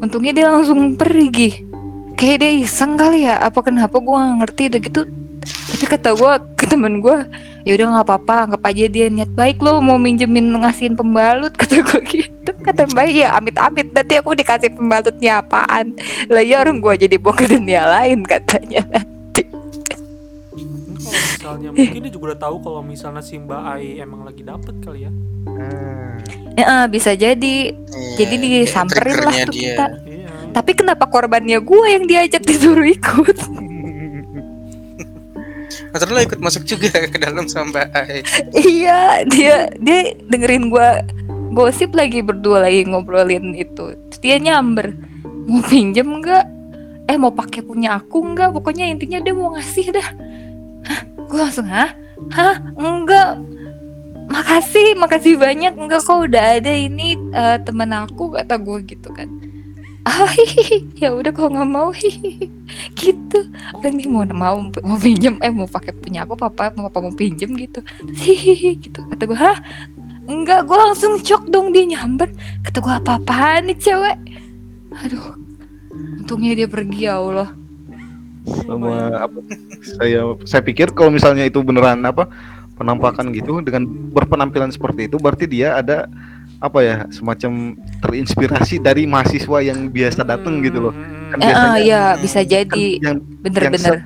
Untungnya 0.00 0.32
dia 0.32 0.46
langsung 0.48 0.96
pergi. 0.96 1.68
Kayak 2.16 2.36
dia 2.40 2.52
iseng 2.64 2.96
kali 2.96 3.28
ya. 3.28 3.44
Apa 3.44 3.60
kenapa 3.60 4.00
gue 4.00 4.16
gak 4.16 4.36
ngerti 4.40 4.62
udah 4.72 4.80
gitu. 4.80 5.00
Tapi 5.42 5.84
kata 5.84 6.10
gue 6.16 6.32
ke 6.56 6.64
temen 6.64 7.04
gue, 7.04 7.18
ya 7.62 7.72
udah 7.74 7.86
nggak 7.94 8.06
apa-apa, 8.06 8.36
anggap 8.48 8.62
aja 8.66 8.84
dia 8.86 9.06
niat 9.06 9.30
baik 9.32 9.62
lo 9.62 9.78
mau 9.78 9.96
minjemin 9.96 10.50
ngasihin 10.58 10.94
pembalut 10.94 11.54
kata 11.60 11.82
gue 11.82 12.00
gitu. 12.04 12.50
Kata 12.62 12.86
baik 12.90 13.14
ya 13.22 13.34
amit-amit 13.34 13.90
nanti 13.90 14.18
aku 14.18 14.34
dikasih 14.34 14.74
pembalutnya 14.74 15.40
apaan. 15.40 15.94
Lah 16.26 16.42
ya 16.42 16.62
orang 16.62 16.78
gue 16.78 17.06
jadi 17.06 17.16
ke 17.18 17.44
dunia 17.48 17.82
lain 17.86 18.22
katanya. 18.22 18.82
Kalau 21.02 21.58
misalnya 21.58 21.68
mungkin 21.74 22.00
dia 22.06 22.12
juga 22.12 22.24
udah 22.32 22.40
tahu 22.40 22.56
kalau 22.62 22.80
misalnya 22.80 23.18
si 23.18 23.34
Mbak 23.34 23.62
Ai 23.66 23.98
emang 23.98 24.22
lagi 24.22 24.42
dapet 24.42 24.74
kali 24.78 25.10
ya 25.10 25.12
Ah. 25.52 26.14
Ya, 26.54 26.64
eh, 26.64 26.86
bisa 26.86 27.12
jadi. 27.12 27.74
Iya, 27.74 28.14
Jadi 28.14 28.34
disamperin 28.38 29.18
lah 29.20 29.34
tuh 29.42 29.52
dia. 29.52 29.74
kita. 29.74 29.86
iya 30.06 30.30
Tapi 30.54 30.70
kenapa 30.72 31.10
korbannya 31.10 31.58
gue 31.58 31.86
yang 31.88 32.04
diajak 32.06 32.46
disuruh 32.46 32.86
ikut? 32.86 33.36
Atau 35.92 36.08
lo 36.08 36.20
ikut 36.20 36.40
masuk 36.40 36.64
juga 36.64 36.88
ke 37.12 37.18
dalam 37.20 37.46
sama 37.46 37.84
iya, 38.56 39.22
dia 39.28 39.68
dia 39.78 40.16
dengerin 40.28 40.72
gua. 40.72 41.04
Gosip 41.52 41.92
lagi 41.92 42.24
berdua 42.24 42.64
lagi 42.64 42.88
ngobrolin 42.88 43.52
itu. 43.52 43.92
Dia 44.24 44.40
nyamber. 44.40 44.96
mau 45.42 45.60
pinjem 45.60 46.06
nggak? 46.06 46.44
Eh 47.12 47.18
mau 47.20 47.28
pakai 47.28 47.60
punya 47.60 48.00
aku 48.00 48.24
nggak? 48.24 48.56
Pokoknya 48.56 48.88
intinya 48.88 49.20
dia 49.20 49.36
mau 49.36 49.52
ngasih 49.52 49.92
dah. 49.92 50.08
Hah? 50.88 51.00
Gue 51.28 51.38
langsung 51.44 51.68
hah? 51.68 51.92
Hah? 52.32 52.56
Enggak. 52.72 53.36
Makasih 54.32 54.96
makasih 54.96 55.36
banyak. 55.36 55.76
Enggak 55.76 56.08
kok 56.08 56.24
udah 56.24 56.56
ada 56.56 56.72
ini 56.72 57.20
eh, 57.36 57.60
temen 57.60 57.92
aku 57.92 58.32
kata 58.32 58.56
gue 58.56 58.78
gitu 58.88 59.12
kan 59.12 59.28
ah 60.02 60.34
ya 60.98 61.14
udah 61.14 61.30
kalau 61.30 61.54
nggak 61.54 61.70
mau 61.70 61.88
gitu. 63.00 63.38
Dan 63.82 63.92
dia 63.98 64.08
mau 64.10 64.26
mau 64.26 64.56
mau 64.82 64.98
pinjem 64.98 65.38
eh 65.38 65.52
mau 65.52 65.68
pakai 65.70 65.94
punya 65.94 66.26
aku 66.26 66.34
papa 66.34 66.74
mau 66.74 66.90
papa 66.90 67.06
mau 67.06 67.14
pinjem 67.14 67.54
gitu. 67.54 67.80
Hihihi 68.06 68.78
gitu. 68.88 69.00
Kata 69.12 69.22
gue 69.24 69.38
hah? 69.38 69.58
Enggak 70.26 70.66
gue 70.66 70.78
langsung 70.78 71.18
shock 71.22 71.46
dong 71.50 71.70
dia 71.70 71.86
nyamber. 71.86 72.30
Kata 72.66 72.78
gue 72.82 72.92
apa 72.92 73.10
apaan 73.18 73.70
nih 73.70 73.78
cewek? 73.78 74.18
Aduh 75.06 75.38
untungnya 75.92 76.52
dia 76.54 76.68
pergi 76.70 77.06
ya 77.06 77.20
Allah. 77.20 77.50
Sama 78.42 79.22
apa? 79.22 79.38
Saya 79.82 80.34
saya 80.42 80.62
pikir 80.66 80.90
kalau 80.94 81.14
misalnya 81.14 81.46
itu 81.46 81.62
beneran 81.62 82.02
apa 82.02 82.26
penampakan 82.74 83.30
gitu 83.30 83.62
dengan 83.62 83.86
berpenampilan 84.10 84.72
seperti 84.74 85.06
itu 85.06 85.20
berarti 85.20 85.46
dia 85.46 85.78
ada 85.78 86.10
apa 86.62 86.78
ya 86.78 86.96
semacam 87.10 87.74
terinspirasi 87.98 88.78
dari 88.78 89.02
mahasiswa 89.02 89.58
yang 89.58 89.90
biasa 89.90 90.22
datang 90.22 90.62
gitu 90.62 90.88
loh. 90.88 90.94
Kan 91.34 91.38
eh, 91.42 91.44
eh, 91.44 91.50
biasanya 91.50 91.82
ya 91.82 92.02
bisa 92.16 92.38
kan 92.38 92.46
jadi. 92.46 92.86
yang 93.02 93.16
bener-bener 93.42 93.96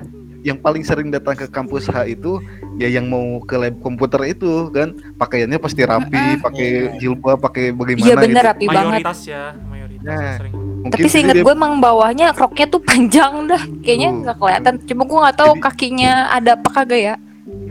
yang 0.41 0.57
paling 0.57 0.81
sering 0.81 1.13
datang 1.13 1.35
ke 1.35 1.45
kampus 1.45 1.85
H 1.85 2.07
itu 2.07 2.39
ya 2.79 2.87
yang 2.87 3.05
mau 3.05 3.37
ke 3.45 3.53
lab 3.55 3.77
komputer 3.77 4.33
itu 4.33 4.73
kan? 4.73 4.97
Pakaiannya 5.15 5.59
pasti 5.61 5.85
rapi 5.85 6.41
pakai 6.41 6.97
jilbab 6.97 7.37
pakai 7.37 7.69
bagaimana 7.69 8.05
iya 8.05 8.15
bener 8.17 8.41
gitu. 8.41 8.49
rapi 8.49 8.65
banget. 8.65 9.01
Mayoritas 9.05 9.19
ya 9.23 9.43
mayoritas 9.69 10.05
Nah. 10.07 10.13
yang 10.17 10.37
sering. 10.39 10.53
tapi 10.87 11.03
dia- 11.09 11.43
gue 11.43 11.53
emang 11.53 11.73
bawahnya 11.83 12.27
roknya 12.31 12.65
tuh 12.69 12.79
panjang 12.79 13.33
dah. 13.45 13.61
Kayaknya 13.83 14.09
nggak 14.23 14.35
kelihatan. 14.39 14.73
Cuma 14.87 15.01
gue 15.03 15.19
nggak 15.19 15.37
tahu 15.37 15.51
Jadi- 15.53 15.63
kakinya 15.67 16.13
ada 16.31 16.51
apa 16.55 16.69
kagak 16.71 17.01
ya. 17.01 17.15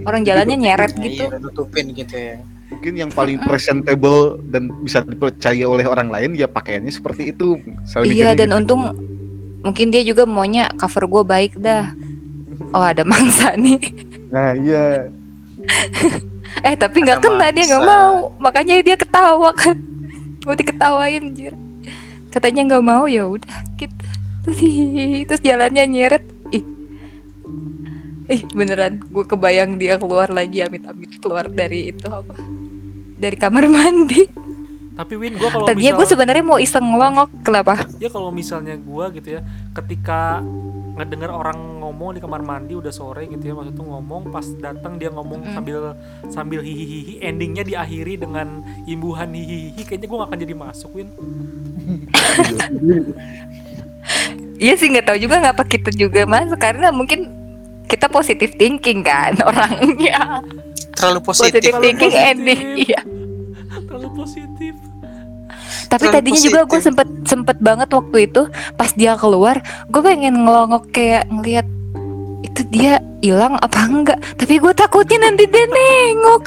Orang 0.04 0.22
jalannya 0.22 0.56
nyeret 0.56 0.92
gitu. 1.00 1.26
Iya, 1.26 1.40
nutupin 1.42 1.90
gitu 1.90 2.14
ya. 2.14 2.36
Mungkin 2.66 2.92
yang 2.98 3.10
paling 3.10 3.38
presentable 3.42 4.42
dan 4.50 4.70
bisa 4.82 5.02
dipercaya 5.06 5.64
oleh 5.66 5.86
orang 5.86 6.10
lain 6.10 6.34
ya 6.34 6.50
pakaiannya 6.50 6.90
seperti 6.90 7.30
itu. 7.30 7.58
Iya 8.02 8.34
dan 8.34 8.50
gitu. 8.50 8.58
untung 8.58 8.82
mungkin 9.62 9.90
dia 9.90 10.02
juga 10.02 10.26
maunya 10.26 10.70
cover 10.74 11.06
gue 11.06 11.22
baik 11.26 11.52
dah. 11.58 11.94
Oh 12.74 12.82
ada 12.82 13.06
mangsa 13.06 13.54
nih. 13.54 13.80
Nah 14.30 14.52
iya. 14.58 14.84
Eh 16.64 16.72
tapi 16.72 17.04
nggak 17.04 17.20
kena 17.20 17.52
dia 17.52 17.64
nggak 17.68 17.84
mau. 17.84 18.32
Makanya 18.40 18.80
dia 18.80 18.96
ketawa 18.96 19.52
kan. 19.52 19.76
Gue 20.40 20.54
diketawain 20.56 21.20
anjir. 21.20 21.52
Katanya 22.32 22.74
nggak 22.74 22.84
mau 22.86 23.04
ya 23.04 23.28
udah 23.28 23.60
gitu 23.76 24.06
terus, 24.46 24.60
terus 25.28 25.42
jalannya 25.42 25.84
nyeret 25.90 26.24
ih 28.26 28.42
beneran. 28.52 29.02
Gue 29.10 29.24
kebayang 29.24 29.78
dia 29.78 29.98
keluar 29.98 30.28
lagi 30.30 30.62
amit-amit 30.62 31.18
keluar 31.22 31.46
dari 31.50 31.94
itu 31.94 32.06
apa? 32.10 32.34
Dari 33.16 33.36
kamar 33.38 33.64
mandi. 33.70 34.26
Tapi 34.96 35.12
Win 35.20 35.36
gue 35.36 35.48
kalau 35.52 35.68
tadinya 35.68 35.92
gue 35.92 36.06
sebenarnya 36.08 36.44
mau 36.44 36.56
iseng 36.56 36.88
ngelongok. 36.88 37.28
Kenapa? 37.44 37.84
Ya 38.00 38.08
kalau 38.08 38.32
misalnya 38.32 38.80
gue 38.80 39.04
gitu 39.20 39.28
ya 39.36 39.40
ketika 39.76 40.40
ngedengar 40.96 41.28
orang 41.28 41.84
ngomong 41.84 42.16
di 42.16 42.24
kamar 42.24 42.40
mandi 42.40 42.72
udah 42.72 42.88
sore 42.88 43.28
gitu 43.28 43.52
ya 43.52 43.52
maksud 43.52 43.76
tuh 43.76 43.84
ngomong 43.84 44.32
pas 44.32 44.48
datang 44.56 44.96
dia 44.96 45.12
ngomong 45.12 45.44
Mm. 45.44 45.52
sambil 45.52 45.78
sambil 46.32 46.60
hihihi 46.64 47.20
endingnya 47.20 47.68
diakhiri 47.68 48.16
dengan 48.16 48.64
imbuhan 48.88 49.28
hihihi 49.28 49.76
kayaknya 49.84 50.08
gue 50.08 50.16
gak 50.16 50.28
akan 50.32 50.40
jadi 50.40 50.54
masuk 50.56 50.90
Win. 50.96 51.08
Iya 54.56 54.72
sih 54.80 54.88
nggak 54.88 55.04
tahu 55.12 55.18
juga 55.20 55.36
ngapa 55.44 55.68
kita 55.68 55.92
juga 55.92 56.24
masuk? 56.24 56.56
Karena 56.56 56.88
mungkin 56.88 57.28
kita 57.86 58.06
positif 58.16 58.54
thinking 58.56 59.02
kan 59.02 59.34
orangnya 59.42 60.42
Terlalu 60.96 61.20
positif. 61.22 61.60
positif 61.60 61.72
Terlalu 61.72 61.84
thinking 61.84 62.12
positif. 62.12 62.30
ending 62.30 62.60
iya 62.78 63.00
terlalu 63.84 64.08
positif 64.14 64.74
tapi 65.86 66.02
Terlalu 66.02 66.16
tadinya 66.18 66.40
juga 66.42 66.60
gue 66.62 66.70
positif. 66.72 66.86
sempet 66.88 67.08
sempet 67.24 67.56
banget 67.60 67.88
waktu 67.90 68.18
itu 68.26 68.42
pas 68.74 68.90
dia 68.92 69.14
keluar 69.14 69.60
gue 69.86 70.02
pengen 70.02 70.42
ngelongok 70.42 70.90
kayak 70.90 71.24
ngelihat 71.30 71.66
itu 72.46 72.62
dia 72.70 73.02
hilang 73.18 73.58
apa 73.58 73.80
enggak? 73.90 74.18
Tapi 74.38 74.62
gue 74.62 74.72
takutnya 74.72 75.26
nanti 75.26 75.44
dia 75.50 75.66
nengok. 75.66 76.42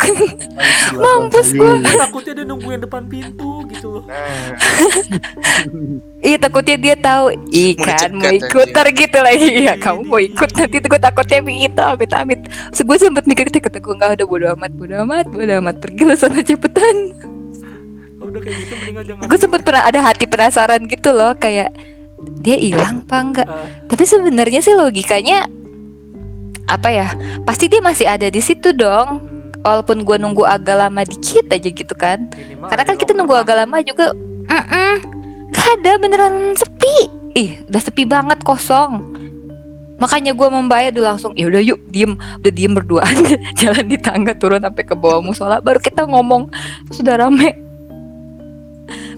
Mampus 0.96 1.52
gue 1.52 1.72
takutnya 1.84 2.34
dia 2.40 2.46
nungguin 2.48 2.80
depan 2.88 3.04
pintu 3.12 3.68
gitu 3.68 4.00
loh. 4.00 4.04
Nah, 4.08 4.56
iya 6.28 6.38
takutnya 6.40 6.76
dia 6.80 6.96
tahu 6.96 7.36
ikan 7.52 8.10
Mau 8.16 8.32
ikut 8.32 8.70
gitu 8.96 9.18
lagi. 9.20 9.48
Ya 9.68 9.76
kamu 9.76 10.02
mau 10.08 10.22
ikut 10.24 10.50
nanti 10.56 10.78
gue 10.80 11.02
takutnya 11.04 11.40
itu 11.44 11.82
amit 11.84 12.12
amit 12.16 12.42
so, 12.72 12.88
gue 12.88 12.96
sempet 12.96 13.28
mikir 13.28 13.52
itu 13.52 13.60
kata 13.60 13.84
gue 13.84 13.94
nggak 14.00 14.12
ada 14.16 14.24
bodo 14.24 14.48
amat 14.56 14.72
bodo 14.72 14.96
amat 15.04 15.28
bodo 15.28 15.54
amat 15.60 15.76
pergi 15.84 16.02
lo 16.08 16.16
sana 16.16 16.40
cepetan. 16.40 16.96
Udah 18.24 18.40
kayak 18.40 18.56
gitu 18.64 18.74
mendingan 18.80 19.04
jangan 19.04 19.28
gue 19.28 19.38
sempet 19.42 19.62
pernah 19.68 19.84
ada 19.84 20.00
hati 20.00 20.26
penasaran 20.30 20.82
gitu 20.88 21.12
loh 21.12 21.36
kayak 21.36 21.76
dia 22.40 22.56
hilang 22.60 23.04
apa 23.08 23.18
enggak? 23.20 23.48
Eh, 23.48 23.68
tapi 23.88 24.04
sebenarnya 24.04 24.60
sih 24.60 24.76
logikanya 24.76 25.48
apa 26.70 26.90
ya? 26.94 27.08
Pasti 27.44 27.66
dia 27.66 27.82
masih 27.82 28.06
ada 28.06 28.30
di 28.30 28.40
situ 28.40 28.72
dong. 28.72 29.26
Walaupun 29.60 30.08
gue 30.08 30.16
nunggu 30.16 30.48
agak 30.48 30.80
lama 30.80 31.04
dikit 31.04 31.52
aja 31.52 31.68
gitu 31.68 31.94
kan. 31.98 32.32
Minimal 32.32 32.72
karena 32.72 32.84
kan 32.88 32.96
kita 32.96 33.12
nunggu 33.12 33.36
agak 33.36 33.66
lama 33.66 33.84
juga 33.84 34.16
mm 34.48 34.96
gak 35.50 35.68
ada 35.82 35.92
beneran 36.00 36.56
sepi. 36.56 37.12
Ih 37.36 37.60
udah 37.68 37.82
sepi 37.82 38.08
banget 38.08 38.40
kosong. 38.46 39.04
Makanya 40.00 40.32
gue 40.32 40.48
membayar 40.48 40.96
dulu 40.96 41.04
langsung 41.04 41.36
ya 41.36 41.52
udah 41.52 41.60
yuk 41.60 41.82
diem. 41.92 42.16
Udah 42.40 42.54
diem 42.56 42.72
berduaan 42.72 43.16
jalan 43.60 43.86
di 43.90 44.00
tangga 44.00 44.32
turun 44.32 44.64
sampai 44.64 44.84
ke 44.88 44.96
bawah 44.96 45.20
musola 45.20 45.60
baru 45.60 45.84
kita 45.84 46.08
ngomong. 46.08 46.48
Terus 46.88 47.04
udah 47.04 47.16
rame. 47.20 47.52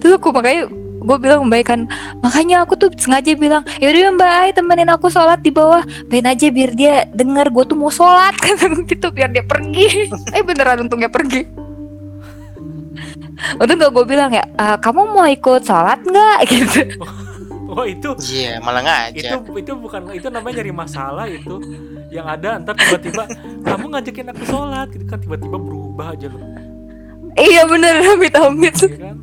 Terus 0.01 0.17
aku 0.17 0.33
makanya 0.33 0.65
gue 1.01 1.17
bilang 1.17 1.49
Mbak 1.49 1.61
kan. 1.65 1.79
Makanya 2.21 2.63
aku 2.63 2.77
tuh 2.77 2.89
sengaja 2.93 3.33
bilang 3.33 3.65
yaudah 3.81 3.99
ya 3.99 4.09
Mbak 4.13 4.31
Ai 4.37 4.49
temenin 4.53 4.87
aku 4.87 5.09
sholat 5.09 5.41
di 5.41 5.49
bawah. 5.49 5.81
Pengen 6.07 6.29
aja 6.29 6.47
biar 6.47 6.71
dia 6.71 6.93
denger 7.09 7.49
gue 7.49 7.63
tuh 7.65 7.77
mau 7.77 7.89
sholat. 7.89 8.37
Kan 8.61 8.85
gitu 8.85 9.09
biar 9.09 9.33
dia 9.33 9.41
pergi. 9.41 10.07
Eh 10.37 10.43
beneran 10.45 10.85
untungnya 10.85 11.09
pergi? 11.09 11.43
Untung 13.57 13.77
gak 13.77 13.91
gue 13.91 14.05
bilang 14.05 14.29
ya, 14.29 14.45
"Eh, 14.45 14.77
kamu 14.77 15.01
mau 15.11 15.25
ikut 15.25 15.65
sholat 15.65 15.97
nggak? 15.99 16.37
Gitu. 16.51 16.81
oh 17.65 17.87
itu 17.87 18.09
Iya, 18.29 18.59
malah 18.59 18.83
ngajak. 18.83 19.31
itu 19.31 19.37
itu 19.57 19.71
bukan 19.73 20.11
itu 20.11 20.27
namanya 20.29 20.61
nyari 20.61 20.73
masalah 20.75 21.25
itu. 21.25 21.57
Yang 22.11 22.27
ada 22.37 22.49
ntar 22.61 22.75
tiba-tiba 22.75 23.23
kamu 23.63 23.85
ngajakin 23.95 24.27
aku 24.29 24.43
sholat 24.45 24.87
gitu 24.91 25.05
kan 25.07 25.17
tiba-tiba 25.17 25.57
berubah 25.57 26.13
aja 26.13 26.27
loh. 26.29 26.43
Iya 27.33 27.63
bener, 27.65 27.95
amit 28.03 28.35
amit. 28.35 28.75
ya 28.77 28.89
kan 28.99 29.17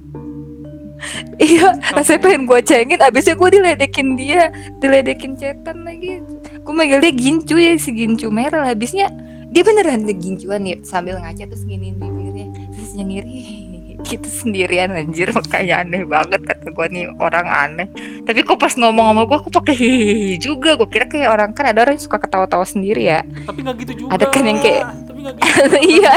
iya, 1.43 1.73
rasanya 1.91 2.21
pengen 2.21 2.43
gue 2.45 2.61
cengin, 2.61 3.01
abisnya 3.01 3.35
gue 3.35 3.49
diledekin 3.51 4.09
dia, 4.15 4.51
diledekin 4.79 5.35
cetan 5.35 5.83
lagi. 5.83 6.21
Gue 6.61 6.75
manggil 6.75 6.99
dia 6.99 7.13
gincu 7.13 7.55
ya 7.55 7.75
si 7.75 7.91
gincu 7.93 8.29
merah, 8.29 8.67
habisnya 8.67 9.09
dia 9.49 9.65
beneran 9.65 10.05
gincuan 10.05 10.61
nih 10.61 10.77
sambil 10.85 11.17
ngaca 11.17 11.49
terus 11.49 11.65
giniin 11.65 11.97
bibirnya 11.97 12.53
terus 12.69 12.93
nyengiri 12.93 13.65
gitu 14.09 14.29
sendirian 14.29 14.93
anjir 14.93 15.33
makanya 15.33 15.81
aneh 15.81 16.05
banget 16.05 16.45
kata 16.45 16.69
gue 16.69 16.87
nih 16.93 17.05
orang 17.17 17.49
aneh 17.49 17.89
tapi 18.29 18.45
kok 18.45 18.61
pas 18.61 18.77
ngomong 18.77 19.09
sama 19.09 19.23
gue 19.25 19.37
aku 19.41 19.49
pakai 19.49 19.73
hihihi 19.75 20.37
juga 20.37 20.77
gue 20.77 20.85
kira 20.87 21.09
kayak 21.09 21.33
orang 21.33 21.51
kan 21.57 21.65
ada 21.65 21.81
orang 21.81 21.97
yang 21.97 22.05
suka 22.05 22.21
ketawa-tawa 22.21 22.69
sendiri 22.69 23.09
ya 23.09 23.25
tapi 23.49 23.65
nggak 23.65 23.77
gitu 23.89 23.93
juga 24.05 24.21
Ada 24.21 24.25
kan 24.29 24.43
yang 24.45 24.61
kayak- 24.61 24.85
tapi 25.09 25.19
nggak 25.25 25.35
gitu 25.35 25.77
Iya. 25.97 26.15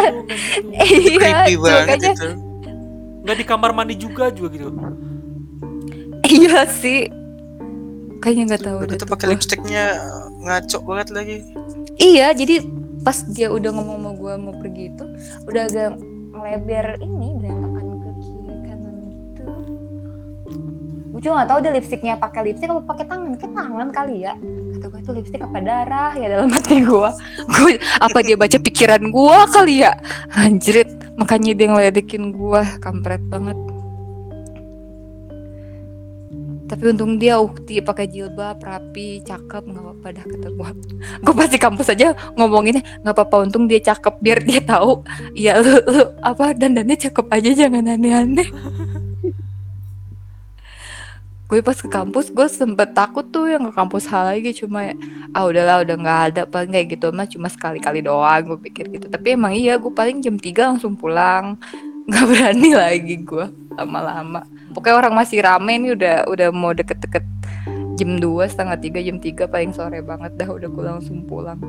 gitu, 0.75 0.99
gitu. 1.07 1.23
iya 1.23 1.79
makanya 1.81 2.11
itu. 2.11 2.29
Nggak 3.21 3.37
di 3.37 3.45
kamar 3.45 3.71
mandi 3.73 3.95
juga 3.97 4.33
juga 4.33 4.49
gitu 4.53 4.69
iya 6.25 6.65
sih 6.65 7.09
kayaknya 8.21 8.43
nggak 8.53 8.63
tahu 8.63 8.77
Udah 8.85 8.97
tuh 9.01 9.09
pakai 9.09 9.27
lipstiknya 9.33 9.97
ngaco 10.41 10.77
banget 10.85 11.07
lagi. 11.13 11.37
Iya, 12.01 12.33
jadi 12.33 12.65
pas 13.01 13.17
dia 13.33 13.49
udah 13.49 13.69
ngomong 13.73 13.97
sama 13.97 14.11
gue 14.13 14.33
mau 14.37 14.53
pergi 14.61 14.83
itu, 14.93 15.05
udah 15.49 15.61
agak 15.65 15.89
lebar 16.31 16.87
ini 17.01 17.27
berantakan 17.37 17.85
ke 17.97 18.09
kiri 18.21 18.55
kanan 18.65 18.95
gitu. 19.09 19.45
Gue 21.13 21.19
juga 21.21 21.33
gak 21.41 21.49
tahu 21.49 21.59
dia 21.61 21.71
lipstiknya 21.73 22.13
pakai 22.17 22.41
lipstik 22.49 22.69
apa 22.69 22.81
pakai 22.85 23.05
tangan, 23.09 23.33
kayak 23.37 23.53
tangan 23.53 23.89
kali 23.89 24.15
ya. 24.25 24.33
Kata 24.77 24.85
gue 24.89 24.99
itu 25.01 25.11
lipstik 25.17 25.41
apa 25.41 25.57
darah 25.61 26.13
ya 26.17 26.27
dalam 26.29 26.49
hati 26.49 26.81
gue. 26.81 27.09
Gue 27.57 27.73
apa 28.01 28.19
dia 28.25 28.37
baca 28.37 28.57
pikiran 28.57 29.01
gue 29.13 29.37
kali 29.53 29.85
ya? 29.85 29.93
Anjrit, 30.33 30.89
makanya 31.21 31.53
dia 31.53 31.67
ngeledekin 31.69 32.33
gue, 32.33 32.61
kampret 32.81 33.21
banget. 33.29 33.53
Tapi 36.65 36.87
untung 36.87 37.19
dia 37.19 37.35
ukti 37.35 37.83
pakai 37.83 38.07
jilbab 38.07 38.63
rapi, 38.63 39.19
cakep 39.27 39.59
nggak 39.69 39.83
apa-apa 39.83 40.07
dah 40.15 40.23
kata 40.23 40.49
gue. 40.55 40.69
Gue 41.27 41.33
pasti 41.35 41.57
kampus 41.59 41.91
aja 41.91 42.15
ngomonginnya 42.39 42.79
nggak 43.03 43.11
apa-apa 43.11 43.43
untung 43.43 43.67
dia 43.67 43.83
cakep 43.83 44.15
biar 44.23 44.39
dia 44.39 44.63
tahu. 44.63 45.03
Ya 45.35 45.59
lu, 45.59 45.83
lu 45.83 46.01
apa 46.23 46.55
dandannya 46.55 46.95
cakep 46.95 47.27
aja 47.27 47.67
jangan 47.67 47.91
aneh-aneh. 47.91 48.47
gue 51.51 51.59
pas 51.59 51.75
ke 51.75 51.91
kampus 51.91 52.31
gue 52.31 52.47
sempet 52.47 52.95
takut 52.95 53.27
tuh 53.27 53.51
yang 53.51 53.67
ke 53.67 53.75
kampus 53.75 54.07
hal 54.07 54.31
lagi. 54.31 54.55
Cuma 54.55 54.95
ah 55.35 55.43
udahlah 55.43 55.83
udah 55.83 55.95
nggak 55.99 56.19
ada 56.31 56.41
paling 56.47 56.71
kayak 56.71 56.95
gitu. 56.95 57.11
Mah 57.11 57.27
cuma 57.27 57.51
sekali-kali 57.51 57.99
doang 57.99 58.55
gue 58.55 58.59
pikir 58.71 58.87
gitu. 58.87 59.11
Tapi 59.11 59.35
emang 59.35 59.51
iya 59.51 59.75
gue 59.75 59.91
paling 59.91 60.23
jam 60.23 60.39
3 60.39 60.47
langsung 60.71 60.95
pulang. 60.95 61.59
Nggak 62.07 62.25
berani 62.33 62.71
lagi 62.73 63.15
gue 63.19 63.45
lama-lama. 63.75 64.41
Pokoknya 64.71 64.95
orang 65.05 65.13
masih 65.13 65.43
rame 65.43 65.75
nih 65.75 65.91
udah 65.93 66.15
udah 66.31 66.47
mau 66.49 66.71
deket-deket 66.71 67.27
jam 67.99 68.17
2 68.17 68.47
setengah 68.47 68.77
tiga 68.79 68.99
jam 69.03 69.19
3 69.19 69.51
paling 69.51 69.71
sore 69.75 69.99
banget 70.01 70.33
dah 70.39 70.49
udah 70.49 70.71
gue 70.71 70.85
langsung 70.87 71.27
pulang. 71.27 71.59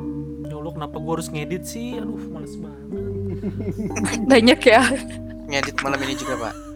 Ya 0.47 0.55
Allah 0.55 0.73
kenapa 0.73 0.95
gue 0.95 1.13
harus 1.13 1.27
ngedit 1.27 1.63
sih? 1.67 1.99
Aduh 1.99 2.23
males 2.31 2.55
banget. 2.55 2.87
Banyak 4.31 4.59
ya. 4.63 4.81
Ngedit 5.51 5.75
malam 5.83 5.99
ini 6.01 6.15
juga 6.15 6.49
pak. 6.49 6.72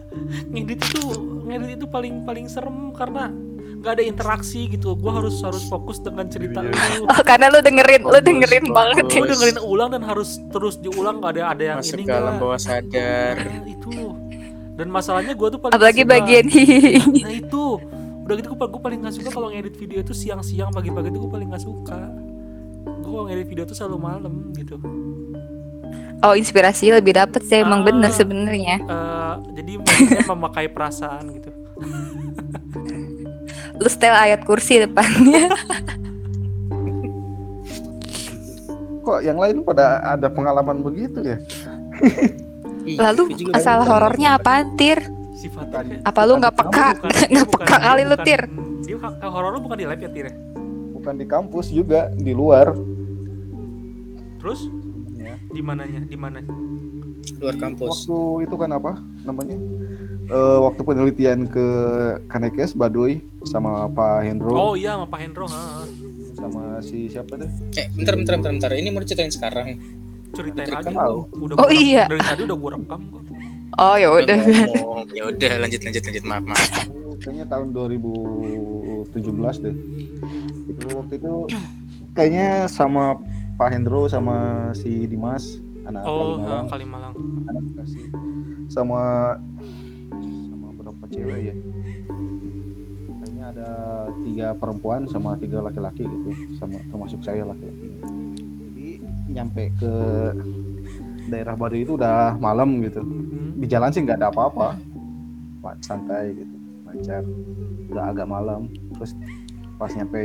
Ngedit 0.48 0.80
itu 0.82 1.02
ngedit 1.42 1.70
itu 1.74 1.86
paling 1.86 2.22
paling 2.22 2.46
serem 2.46 2.90
karena 2.92 3.30
nggak 3.78 3.92
ada 3.92 4.02
interaksi 4.02 4.66
gitu. 4.66 4.92
Gue 4.92 5.08
harus 5.08 5.38
harus 5.38 5.62
fokus 5.64 5.98
dengan 5.98 6.26
cerita 6.26 6.60
Iya. 6.60 6.74
lu 6.98 7.06
oh, 7.06 7.22
karena 7.22 7.46
lu 7.46 7.58
dengerin 7.58 8.02
lu 8.02 8.18
dengerin 8.18 8.66
banget 8.68 9.04
ya. 9.06 9.16
gue 9.16 9.28
dengerin 9.30 9.58
ulang 9.60 9.88
dan 9.88 10.02
harus 10.02 10.42
terus 10.48 10.74
diulang 10.76 11.18
nggak 11.18 11.30
ada 11.32 11.42
ada 11.48 11.62
yang 11.64 11.78
Masuk 11.78 11.94
ini 11.94 12.02
ke 12.02 12.12
alam 12.12 12.24
nggak. 12.28 12.42
bawah 12.42 12.58
sadar. 12.58 13.34
Nah, 13.38 13.62
itu. 13.64 13.90
Dan 14.74 14.88
masalahnya 14.88 15.32
gue 15.32 15.48
tuh 15.48 15.58
paling 15.58 15.72
apalagi 15.72 16.00
nggak 16.00 16.10
suka- 16.12 16.18
bagian 16.20 16.44
nah 17.24 17.32
itu. 17.32 17.64
Udah 18.20 18.34
gitu 18.36 18.48
gue 18.50 18.82
paling 18.82 18.98
nggak 19.00 19.14
suka 19.14 19.30
kalau 19.30 19.48
ngedit 19.48 19.74
video 19.74 19.98
itu 19.98 20.12
siang-siang 20.12 20.68
pagi-pagi 20.68 21.08
itu 21.08 21.18
gue 21.18 21.32
paling 21.32 21.48
nggak 21.48 21.64
suka. 21.64 21.98
Gue 22.98 23.08
kalau 23.08 23.26
ngedit 23.26 23.46
video 23.46 23.62
tuh 23.62 23.74
selalu 23.74 23.96
malam 23.96 24.34
gitu. 24.52 24.74
Oh 26.18 26.34
inspirasi 26.34 26.90
lebih 26.90 27.14
dapet 27.14 27.42
sih 27.42 27.58
emang 27.58 27.80
Ah. 27.80 27.86
bener 27.86 28.10
sebenarnya. 28.10 28.82
Eh, 28.82 29.17
jadi 29.54 29.72
maksudnya 29.78 30.24
memakai 30.34 30.66
perasaan 30.70 31.24
gitu. 31.34 31.50
Lu 33.78 33.86
setel 33.86 34.14
ayat 34.14 34.42
kursi 34.42 34.82
depannya. 34.82 35.52
Kok 39.06 39.20
yang 39.24 39.38
lain 39.40 39.64
pada 39.64 40.02
ada 40.04 40.28
pengalaman 40.28 40.84
begitu 40.84 41.22
ya? 41.24 41.38
Lalu 42.98 43.52
asal 43.56 43.84
horornya 43.84 44.36
apaan 44.36 44.76
tir? 44.76 45.00
Sifatnya 45.38 45.86
kayak- 45.86 46.02
apa 46.02 46.20
lu 46.26 46.34
nggak 46.42 46.54
peka? 46.56 46.88
nggak 47.32 47.48
peka 47.48 47.76
kali 47.78 48.02
lu 48.04 48.16
tir? 48.26 48.42
dia 48.88 48.96
ke 48.96 49.26
horor 49.28 49.52
lu 49.52 49.60
bukan 49.60 49.76
di 49.76 49.84
lab 49.84 50.00
ya 50.00 50.10
tir? 50.10 50.32
Ya? 50.32 50.34
Bukan 50.96 51.14
di 51.20 51.26
kampus 51.28 51.68
juga, 51.68 52.08
di 52.16 52.32
luar. 52.32 52.72
terus? 54.38 54.70
Ya. 55.18 55.34
di 55.50 55.60
mananya? 55.60 56.00
Di 56.06 56.16
mana 56.16 56.38
luar 57.36 57.56
kampus. 57.60 58.08
Waktu 58.08 58.48
itu 58.48 58.54
kan 58.56 58.70
apa 58.72 58.92
namanya? 59.28 59.56
Eh, 60.28 60.58
waktu 60.60 60.80
penelitian 60.84 61.48
ke 61.48 61.66
Kanekes 62.28 62.76
Baduy 62.76 63.24
sama 63.48 63.88
Pak 63.88 64.28
Hendro 64.28 64.52
oh 64.52 64.74
iya 64.76 64.92
sama 64.92 65.08
Pak 65.08 65.20
Hendro 65.24 65.48
ha. 65.48 65.88
sama 66.36 66.84
si 66.84 67.08
siapa 67.08 67.40
tuh? 67.40 67.48
Eh, 67.80 67.88
bentar, 67.96 68.12
bentar, 68.12 68.36
bentar, 68.36 68.52
bentar. 68.52 68.70
Ini 68.76 68.92
mau 68.92 69.00
diceritain 69.00 69.32
sekarang. 69.32 69.80
ceritain 70.28 70.68
Kan 70.68 70.92
aja 70.92 71.24
udah 71.32 71.56
Oh, 71.56 71.64
gua 71.64 71.72
iya. 71.72 72.04
dari 72.04 72.20
tadi 72.20 72.44
udah 72.44 72.56
gue 72.60 72.70
rekam 72.76 73.00
kok 73.08 73.22
oh 73.78 73.96
ya 73.96 74.08
udah. 74.12 74.38
Ya 75.16 75.24
udah, 75.24 75.52
lanjut, 75.64 75.80
lanjut, 75.80 76.02
lanjut. 76.04 76.24
Maaf, 76.28 76.44
maaf. 76.44 76.70
Kayaknya 77.24 77.46
tahun 77.48 77.72
2017 77.72 79.64
deh. 79.64 79.76
Itu 80.68 80.86
waktu 80.92 81.14
itu 81.16 81.32
kayaknya 82.12 82.68
sama 82.68 83.16
Pak 83.56 83.68
Hendro 83.72 84.04
sama 84.06 84.68
si 84.76 85.08
Dimas 85.08 85.58
anak 85.88 86.02
oh 86.04 86.36
Kalimalang, 86.36 86.64
ha, 86.64 86.68
Kalimalang 86.68 87.14
anak 87.48 87.62
Bekasi 87.72 88.00
sama 88.68 89.00
sama 90.20 90.68
berapa 90.76 91.04
cewek 91.08 91.40
ya? 91.48 91.54
Kayaknya 93.18 93.44
ada 93.56 93.70
tiga 94.28 94.48
perempuan 94.52 95.08
sama 95.08 95.40
tiga 95.40 95.64
laki-laki 95.64 96.04
gitu, 96.04 96.30
sama 96.60 96.76
termasuk 96.92 97.24
saya 97.24 97.48
laki-laki. 97.48 97.88
Jadi 98.68 98.88
nyampe 99.32 99.72
ke 99.80 99.92
daerah 101.32 101.56
Baduy 101.56 101.88
itu 101.88 101.96
udah 101.96 102.36
malam 102.36 102.84
gitu. 102.84 103.00
Hmm. 103.00 103.56
Di 103.56 103.66
jalan 103.66 103.88
sih 103.88 104.04
nggak 104.04 104.20
ada 104.20 104.28
apa-apa, 104.28 104.76
Pak, 105.64 105.74
santai 105.80 106.36
gitu, 106.36 106.54
lancar. 106.84 107.24
Udah 107.88 108.04
agak 108.12 108.28
malam, 108.28 108.68
terus 109.00 109.16
pas 109.80 109.88
nyampe 109.96 110.20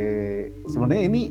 sebenarnya 0.68 1.02
ini 1.08 1.22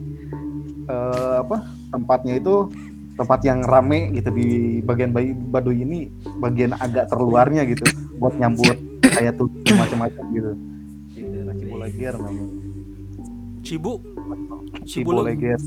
eh, 0.90 1.38
apa 1.46 1.62
tempatnya 1.94 2.42
itu 2.42 2.74
tempat 3.14 3.40
yang 3.46 3.62
rame 3.62 4.10
gitu 4.18 4.30
di 4.34 4.48
bagian 4.82 5.14
bayi 5.14 5.34
Baduy 5.38 5.86
ini 5.86 6.10
bagian 6.42 6.74
agak 6.74 7.10
terluarnya 7.14 7.62
gitu 7.70 7.86
buat 8.18 8.34
nyambut 8.38 8.78
kayak 9.06 9.38
tuh 9.38 9.50
macam-macam 9.70 10.24
gitu. 10.34 10.52
Di 11.14 11.22
daerah 11.22 11.54
Ciboleger 11.54 12.14
namanya. 12.18 12.46
Cibu? 13.62 13.94
Cibuleger 14.86 15.58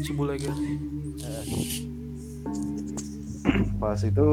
pas 3.77 4.01
itu 4.01 4.27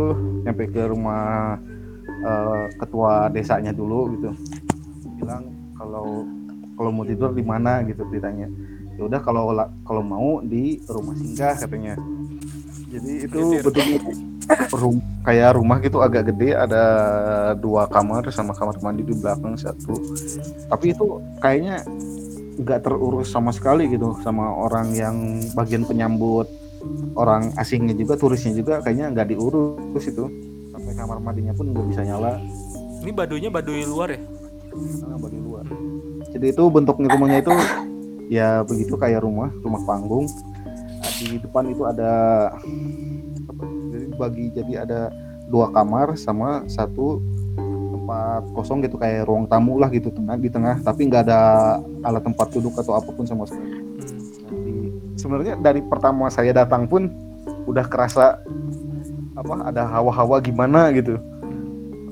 nyampe 0.47 0.71
ke 0.71 0.81
rumah 0.87 1.59
eh, 2.23 2.65
ketua 2.79 3.27
desanya 3.29 3.75
dulu 3.75 4.15
gitu. 4.17 4.29
Bilang 5.19 5.53
kalau 5.77 6.25
kalau 6.73 6.89
mau 6.89 7.05
tidur 7.05 7.31
di 7.37 7.43
mana 7.45 7.85
gitu 7.85 8.01
ditanya 8.09 8.49
ya 8.93 9.01
udah 9.05 9.21
kalau 9.25 9.53
la- 9.53 9.73
kalau 9.85 10.01
mau 10.05 10.41
di 10.41 10.77
rumah 10.85 11.13
singgah 11.17 11.57
katanya 11.57 11.97
jadi 12.93 13.11
itu 13.25 13.39
Gitu 13.41 13.57
ya. 13.57 13.61
betul 13.65 13.85
rum, 14.75 14.97
kayak 15.23 15.49
rumah 15.55 15.77
gitu 15.79 15.97
agak 16.03 16.29
gede 16.33 16.53
ada 16.53 16.83
dua 17.57 17.87
kamar 17.87 18.27
sama 18.29 18.51
kamar 18.53 18.77
mandi 18.83 19.01
di 19.01 19.15
belakang 19.15 19.55
satu. 19.55 19.95
Tapi 20.67 20.93
itu 20.93 21.21
kayaknya 21.39 21.81
nggak 22.59 22.85
terurus 22.85 23.33
sama 23.33 23.49
sekali 23.49 23.89
gitu 23.89 24.13
sama 24.21 24.45
orang 24.45 24.93
yang 24.93 25.41
bagian 25.57 25.87
penyambut 25.89 26.45
orang 27.17 27.49
asingnya 27.57 27.97
juga 27.97 28.13
turisnya 28.19 28.53
juga 28.53 28.83
kayaknya 28.83 29.15
nggak 29.15 29.27
diurus 29.33 30.03
itu. 30.05 30.25
Sampai 30.69 30.93
kamar 30.93 31.17
mandinya 31.23 31.53
pun 31.55 31.71
nggak 31.71 31.87
bisa 31.89 32.01
nyala. 32.03 32.37
Ini 33.03 33.11
baduinya 33.11 33.49
baduy 33.51 33.83
luar 33.87 34.09
ya? 34.15 34.19
Karena 34.73 35.17
baduy 35.17 35.41
luar. 35.41 35.65
Jadi 36.33 36.45
itu 36.49 36.63
bentuknya 36.67 37.07
rumahnya 37.13 37.39
itu 37.45 37.53
ya 38.31 38.65
begitu 38.65 38.97
kayak 38.97 39.21
rumah 39.23 39.49
rumah 39.61 39.81
panggung. 39.87 40.25
Nah, 40.27 40.52
di 41.19 41.37
depan 41.39 41.67
itu 41.69 41.83
ada 41.83 42.11
jadi 43.91 44.05
bagi 44.15 44.45
jadi 44.55 44.73
ada 44.87 45.01
dua 45.51 45.69
kamar 45.69 46.15
sama 46.15 46.63
satu 46.71 47.19
tempat 47.93 48.43
kosong 48.51 48.83
gitu 48.83 48.99
kayak 48.99 49.27
ruang 49.27 49.47
tamu 49.47 49.79
lah 49.79 49.87
gitu 49.91 50.11
tengah 50.11 50.35
di 50.35 50.51
tengah 50.51 50.79
tapi 50.83 51.07
nggak 51.07 51.23
ada 51.29 51.41
alat 52.03 52.23
tempat 52.23 52.51
duduk 52.51 52.75
atau 52.79 52.99
apa 52.99 53.09
pun 53.11 53.23
sama 53.27 53.47
sekali 53.47 53.83
Hmm. 54.53 55.17
Sebenarnya 55.17 55.53
dari 55.57 55.81
pertama 55.81 56.29
saya 56.29 56.51
datang 56.53 56.85
pun 56.85 57.09
udah 57.65 57.85
kerasa 57.87 58.41
apa 59.33 59.55
ada 59.65 59.83
hawa-hawa 59.89 60.37
gimana 60.43 60.93
gitu. 60.93 61.17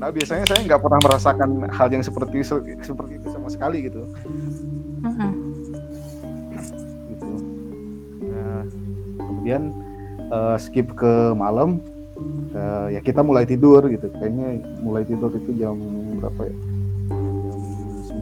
Nah 0.01 0.09
biasanya 0.09 0.49
saya 0.49 0.65
nggak 0.65 0.81
pernah 0.81 0.99
merasakan 1.05 1.49
hal 1.69 1.87
yang 1.93 2.01
seperti 2.01 2.41
seperti 2.81 3.21
itu 3.21 3.27
sama 3.29 3.47
sekali 3.53 3.85
gitu. 3.85 4.09
Mm-mm. 5.05 5.29
gitu. 5.29 5.40
Kemudian 9.41 9.73
eh, 10.29 10.57
skip 10.61 10.93
ke 10.93 11.33
malam, 11.33 11.81
eh, 12.53 12.93
ya 12.93 13.01
kita 13.01 13.25
mulai 13.25 13.49
tidur 13.49 13.81
gitu. 13.89 14.05
Kayaknya 14.13 14.61
mulai 14.85 15.01
tidur 15.01 15.33
itu 15.33 15.49
jam 15.57 15.81
berapa 16.21 16.45
ya? 16.45 16.55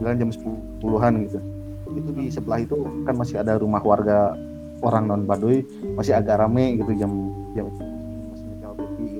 9 0.00 0.20
jam 0.24 0.30
10-an 0.80 1.12
gitu. 1.28 1.38
Itu 1.92 2.08
di 2.16 2.32
sebelah 2.32 2.64
itu 2.64 2.88
kan 3.04 3.20
masih 3.20 3.44
ada 3.44 3.60
rumah 3.60 3.84
warga 3.84 4.32
orang 4.80 5.12
non 5.12 5.28
Baduy, 5.28 5.60
masih 5.92 6.16
agak 6.16 6.40
rame 6.40 6.80
gitu 6.80 6.96
jam 6.96 7.12
jam 7.52 7.68
masih 8.32 8.48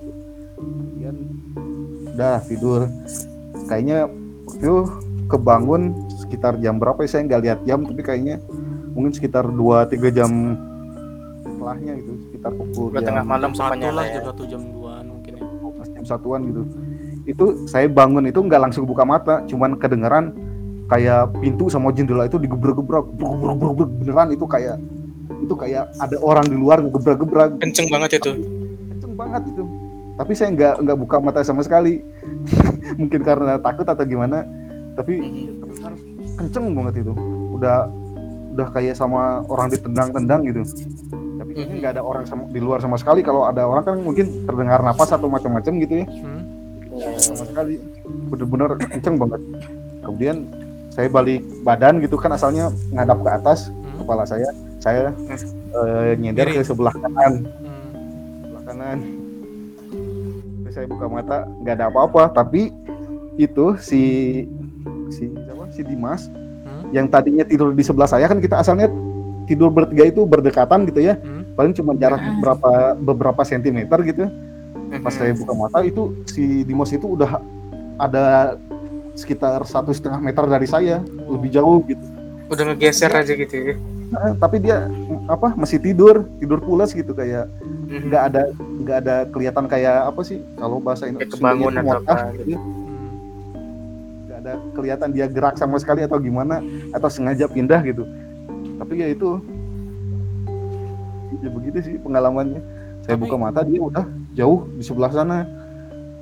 gitu. 0.01 0.11
Kemudian 0.57 1.15
udah 2.17 2.41
tidur. 2.49 2.81
Kayaknya 3.69 4.09
waktu 4.49 4.73
kebangun 5.29 6.09
sekitar 6.17 6.57
jam 6.65 6.81
berapa 6.81 6.97
ya 7.05 7.09
saya 7.13 7.29
nggak 7.29 7.43
lihat 7.45 7.61
jam 7.69 7.85
tapi 7.85 8.03
kayaknya 8.03 8.41
mungkin 8.97 9.13
sekitar 9.15 9.47
2-3 9.47 10.17
jam 10.17 10.31
setelahnya 11.61 11.93
gitu 12.01 12.13
sekitar 12.25 12.53
pukul 12.57 12.85
Udah 12.89 13.03
tengah 13.05 13.25
jam, 13.25 13.29
malam 13.29 13.53
satu 13.53 13.77
lah 13.93 14.05
ya. 14.09 14.13
jam 14.17 14.25
satu 14.33 14.43
jam 14.49 14.61
duaan 14.73 15.05
mungkin 15.13 15.33
ya. 15.37 15.45
Jam 15.93 16.05
satuan 16.09 16.41
gitu. 16.49 16.63
Itu 17.29 17.45
saya 17.69 17.87
bangun 17.93 18.25
itu 18.25 18.41
nggak 18.41 18.61
langsung 18.65 18.89
buka 18.89 19.05
mata 19.05 19.45
cuman 19.45 19.77
kedengeran 19.77 20.33
kayak 20.89 21.29
pintu 21.39 21.69
sama 21.69 21.93
jendela 21.93 22.25
itu 22.25 22.41
digebrak-gebrak 22.41 23.05
gebrak-gebrak 23.21 23.93
beneran 24.01 24.29
itu 24.33 24.49
kayak 24.49 24.81
itu 25.45 25.55
kayak 25.55 25.93
ada 26.01 26.17
orang 26.25 26.49
di 26.49 26.57
luar 26.57 26.81
ngegebrak-gebrak. 26.81 27.61
Kenceng 27.61 27.93
banget 27.93 28.11
itu. 28.17 28.33
kenceng 28.97 29.13
banget 29.15 29.43
itu. 29.53 29.63
Tapi 30.17 30.33
saya 30.33 30.49
nggak 30.57 30.75
nggak 30.81 30.99
buka 30.99 31.17
mata 31.21 31.45
sama 31.45 31.61
sekali. 31.61 32.01
Mungkin 33.01 33.21
karena 33.21 33.61
takut 33.61 33.85
atau 33.85 34.05
gimana. 34.09 34.49
Tapi 34.97 35.21
kenceng 36.41 36.73
banget 36.73 37.05
itu. 37.05 37.13
Udah 37.53 37.87
udah 38.51 38.69
kayak 38.75 38.99
sama 38.99 39.47
orang 39.47 39.71
ditendang-tendang 39.71 40.41
gitu. 40.51 40.63
Tapi 41.39 41.51
kayaknya 41.55 41.77
nggak 41.81 41.93
ada 41.99 42.03
orang 42.03 42.25
sama, 42.27 42.43
di 42.51 42.61
luar 42.61 42.83
sama 42.83 42.99
sekali. 42.99 43.23
Kalau 43.23 43.47
ada 43.47 43.65
orang 43.65 43.83
kan 43.87 43.97
mungkin 44.03 44.45
terdengar 44.45 44.83
napas 44.83 45.15
atau 45.15 45.31
macam-macam 45.31 45.73
gitu 45.81 45.95
ya. 46.05 46.07
Hmm. 46.07 46.43
sama 47.17 47.45
sekali. 47.47 47.75
Bener-bener 48.29 48.71
kenceng 48.91 49.17
banget. 49.17 49.41
Kemudian 50.05 50.37
saya 50.91 51.07
balik 51.07 51.41
badan 51.63 52.03
gitu 52.03 52.19
kan 52.19 52.35
asalnya 52.35 52.75
ngadap 52.93 53.23
ke 53.23 53.31
atas. 53.31 53.71
Hmm. 53.71 54.05
kepala 54.05 54.25
saya 54.25 54.49
saya 54.81 55.13
eh, 55.77 56.13
nyender 56.19 56.51
ke 56.51 56.61
sebelah 56.67 56.93
kanan. 56.93 57.47
Hmm. 57.47 57.89
sebelah 58.45 58.63
kanan. 58.67 58.99
Terus 60.67 60.75
saya 60.75 60.87
buka 60.91 61.07
mata 61.07 61.47
nggak 61.63 61.75
ada 61.79 61.87
apa-apa. 61.89 62.35
Tapi 62.35 62.75
itu 63.39 63.79
si 63.79 64.03
si 65.15 65.31
siapa? 65.31 65.65
Si 65.73 65.81
Dimas. 65.87 66.29
Yang 66.91 67.07
tadinya 67.07 67.43
tidur 67.43 67.71
di 67.71 67.81
sebelah 67.81 68.07
saya 68.07 68.27
kan 68.27 68.39
kita 68.39 68.59
asalnya 68.59 68.91
tidur 69.45 69.69
bertiga 69.69 70.07
itu 70.07 70.23
berdekatan 70.23 70.87
gitu 70.87 71.03
ya 71.03 71.15
Hmm. 71.17 71.43
paling 71.55 71.73
cuma 71.73 71.95
jarak 71.95 72.19
Hmm. 72.19 72.39
berapa 72.39 72.71
beberapa 72.97 73.43
sentimeter 73.43 73.99
gitu 74.03 74.25
Hmm. 74.27 75.01
pas 75.01 75.11
saya 75.11 75.33
buka 75.33 75.53
mata 75.53 75.79
itu 75.81 76.03
si 76.27 76.63
Dimas 76.63 76.91
itu 76.91 77.07
udah 77.09 77.39
ada 77.97 78.57
sekitar 79.13 79.63
satu 79.63 79.91
setengah 79.91 80.19
meter 80.19 80.47
dari 80.47 80.65
saya 80.65 80.99
lebih 81.27 81.51
jauh 81.51 81.83
gitu 81.85 82.03
udah 82.51 82.65
ngegeser 82.67 83.15
aja 83.15 83.31
gitu 83.31 83.55
ya. 83.55 83.75
Nah, 84.11 84.35
tapi 84.35 84.59
dia 84.59 84.91
apa 85.31 85.55
masih 85.55 85.79
tidur 85.79 86.27
tidur 86.43 86.59
pulas 86.59 86.91
gitu 86.91 87.15
kayak 87.15 87.47
Mhm. 87.87 88.11
nggak 88.11 88.23
ada 88.27 88.43
nggak 88.83 88.97
ada 89.07 89.17
kelihatan 89.31 89.65
kayak 89.67 90.11
apa 90.11 90.21
sih 90.23 90.43
kalau 90.59 90.83
bahasa 90.83 91.07
Indonesia 91.07 91.31
kebangun 91.39 91.79
atau 91.79 91.87
motah 92.03 92.19
apa 92.27 92.35
gitu. 92.35 92.59
Ada 94.41 94.57
kelihatan 94.73 95.13
dia 95.13 95.29
gerak 95.29 95.61
sama 95.61 95.77
sekali 95.77 96.01
atau 96.01 96.17
gimana 96.17 96.65
atau 96.97 97.13
sengaja 97.13 97.45
pindah 97.45 97.85
gitu. 97.85 98.09
Tapi 98.81 99.05
ya 99.05 99.13
itu 99.13 99.37
ya 101.45 101.51
begitu 101.53 101.77
sih 101.85 101.95
pengalamannya. 102.01 102.65
Saya 103.05 103.21
buka 103.21 103.37
mata 103.37 103.61
dia 103.61 103.81
udah 103.81 104.09
jauh 104.33 104.65
di 104.73 104.81
sebelah 104.81 105.13
sana. 105.13 105.45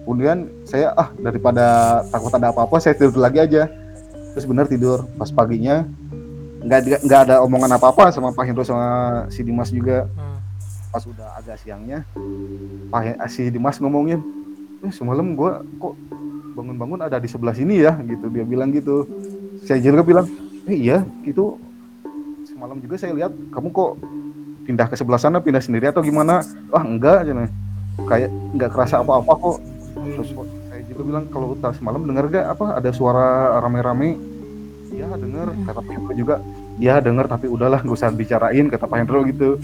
Kemudian 0.02 0.50
saya 0.66 0.90
ah 0.98 1.14
daripada 1.22 2.00
takut 2.10 2.34
ada 2.34 2.50
apa-apa 2.50 2.82
saya 2.82 2.98
tidur 2.98 3.22
lagi 3.22 3.38
aja. 3.38 3.70
Terus 4.34 4.46
benar 4.50 4.66
tidur 4.66 5.06
pas 5.14 5.30
paginya. 5.30 5.86
Nggak 6.58 7.06
nggak 7.06 7.20
ada 7.30 7.34
omongan 7.46 7.78
apa-apa 7.78 8.10
sama 8.10 8.34
Pak 8.34 8.50
Hendro 8.50 8.66
sama 8.66 9.30
si 9.30 9.46
Dimas 9.46 9.70
juga. 9.70 10.10
Hmm. 10.10 10.26
pas 10.88 11.04
udah 11.04 11.36
agak 11.36 11.60
siangnya 11.60 12.00
Pak 12.88 13.28
si 13.28 13.52
Dimas 13.52 13.76
ngomongin 13.76 14.24
eh 14.80 14.88
semalam 14.88 15.36
gua 15.36 15.60
kok 15.76 15.94
bangun-bangun 16.58 17.06
ada 17.06 17.22
di 17.22 17.30
sebelah 17.30 17.54
sini 17.54 17.86
ya 17.86 17.94
gitu. 18.02 18.26
Dia 18.34 18.42
bilang 18.42 18.74
gitu. 18.74 19.06
Saya 19.62 19.78
juga 19.78 20.02
bilang 20.02 20.26
eh 20.66 20.74
iya 20.74 21.06
gitu 21.22 21.56
semalam 22.58 22.82
juga 22.82 22.98
saya 22.98 23.14
lihat 23.14 23.32
kamu 23.54 23.70
kok 23.70 23.92
pindah 24.66 24.90
ke 24.90 24.98
sebelah 24.98 25.22
sana 25.22 25.38
pindah 25.38 25.62
sendiri 25.62 25.94
atau 25.94 26.02
gimana? 26.02 26.42
Wah 26.74 26.82
enggak 26.82 27.22
cina 27.30 27.46
kayak 28.10 28.34
nggak 28.58 28.70
kerasa 28.74 28.98
apa-apa 28.98 29.32
kok. 29.38 29.56
Terus 29.94 30.28
saya 30.66 30.82
juga 30.90 31.02
bilang 31.06 31.24
kalau 31.30 31.54
tadi 31.54 31.78
semalam 31.78 32.02
dengar 32.02 32.26
gak 32.26 32.46
apa 32.58 32.66
ada 32.82 32.90
suara 32.90 33.54
rame-rame. 33.62 34.18
Iya 34.90 35.06
dengar 35.14 35.54
kata 35.70 35.80
Pak 35.86 35.92
Hendro 35.94 36.12
juga. 36.18 36.34
Ya 36.82 36.98
dengar 36.98 37.30
tapi 37.30 37.46
udahlah 37.46 37.78
gak 37.78 37.94
usah 37.94 38.10
bicarain 38.10 38.66
kata 38.66 38.90
Pak 38.90 38.98
Hendro 38.98 39.22
gitu. 39.22 39.62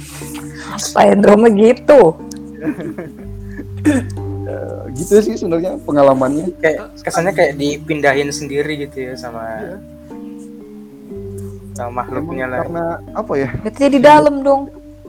Pak 0.95 1.03
Hendro 1.03 1.35
mah 1.35 1.51
gitu. 1.51 2.01
Gitu 4.95 5.15
sih 5.21 5.35
sebenarnya 5.35 5.75
pengalamannya 5.83 6.55
kayak 6.63 6.95
kesannya 7.03 7.35
kayak 7.35 7.59
dipindahin 7.59 8.31
sendiri 8.31 8.87
gitu 8.87 9.11
ya 9.11 9.15
sama 9.19 9.43
Iya. 9.43 9.77
sama 11.75 12.07
makhluknya 12.07 12.47
lah 12.47 12.59
karena 12.63 12.85
apa 13.19 13.33
ya 13.35 13.49
Berarti 13.67 13.85
di 13.91 14.01
dalam 14.01 14.35
dong. 14.47 14.63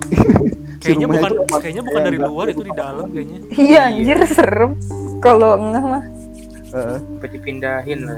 Kayaknya 0.85 1.07
bukan 1.09 1.31
itu 1.33 1.55
kayaknya 1.57 1.81
bukan 1.81 2.01
dari 2.05 2.19
luar 2.21 2.45
itu 2.53 2.61
di 2.61 2.73
dalam 2.77 3.05
kayaknya. 3.09 3.39
Iya 3.57 3.79
anjir 3.89 4.19
serem. 4.29 4.71
Kalau 5.17 5.57
enggak 5.57 5.81
mah. 5.81 6.03
Eh, 6.77 6.97
Sampai 7.01 7.29
dipindahin 7.33 7.99
lah 8.05 8.17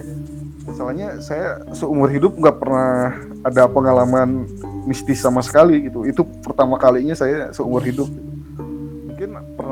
soalnya 0.75 1.23
saya 1.23 1.63
seumur 1.71 2.11
hidup 2.11 2.35
nggak 2.35 2.57
pernah 2.59 3.15
ada 3.45 3.71
pengalaman 3.71 4.43
mistis 4.83 5.23
sama 5.23 5.39
sekali 5.39 5.87
gitu 5.87 6.03
itu 6.03 6.27
pertama 6.43 6.75
kalinya 6.75 7.15
saya 7.15 7.55
seumur 7.55 7.79
hidup 7.79 8.09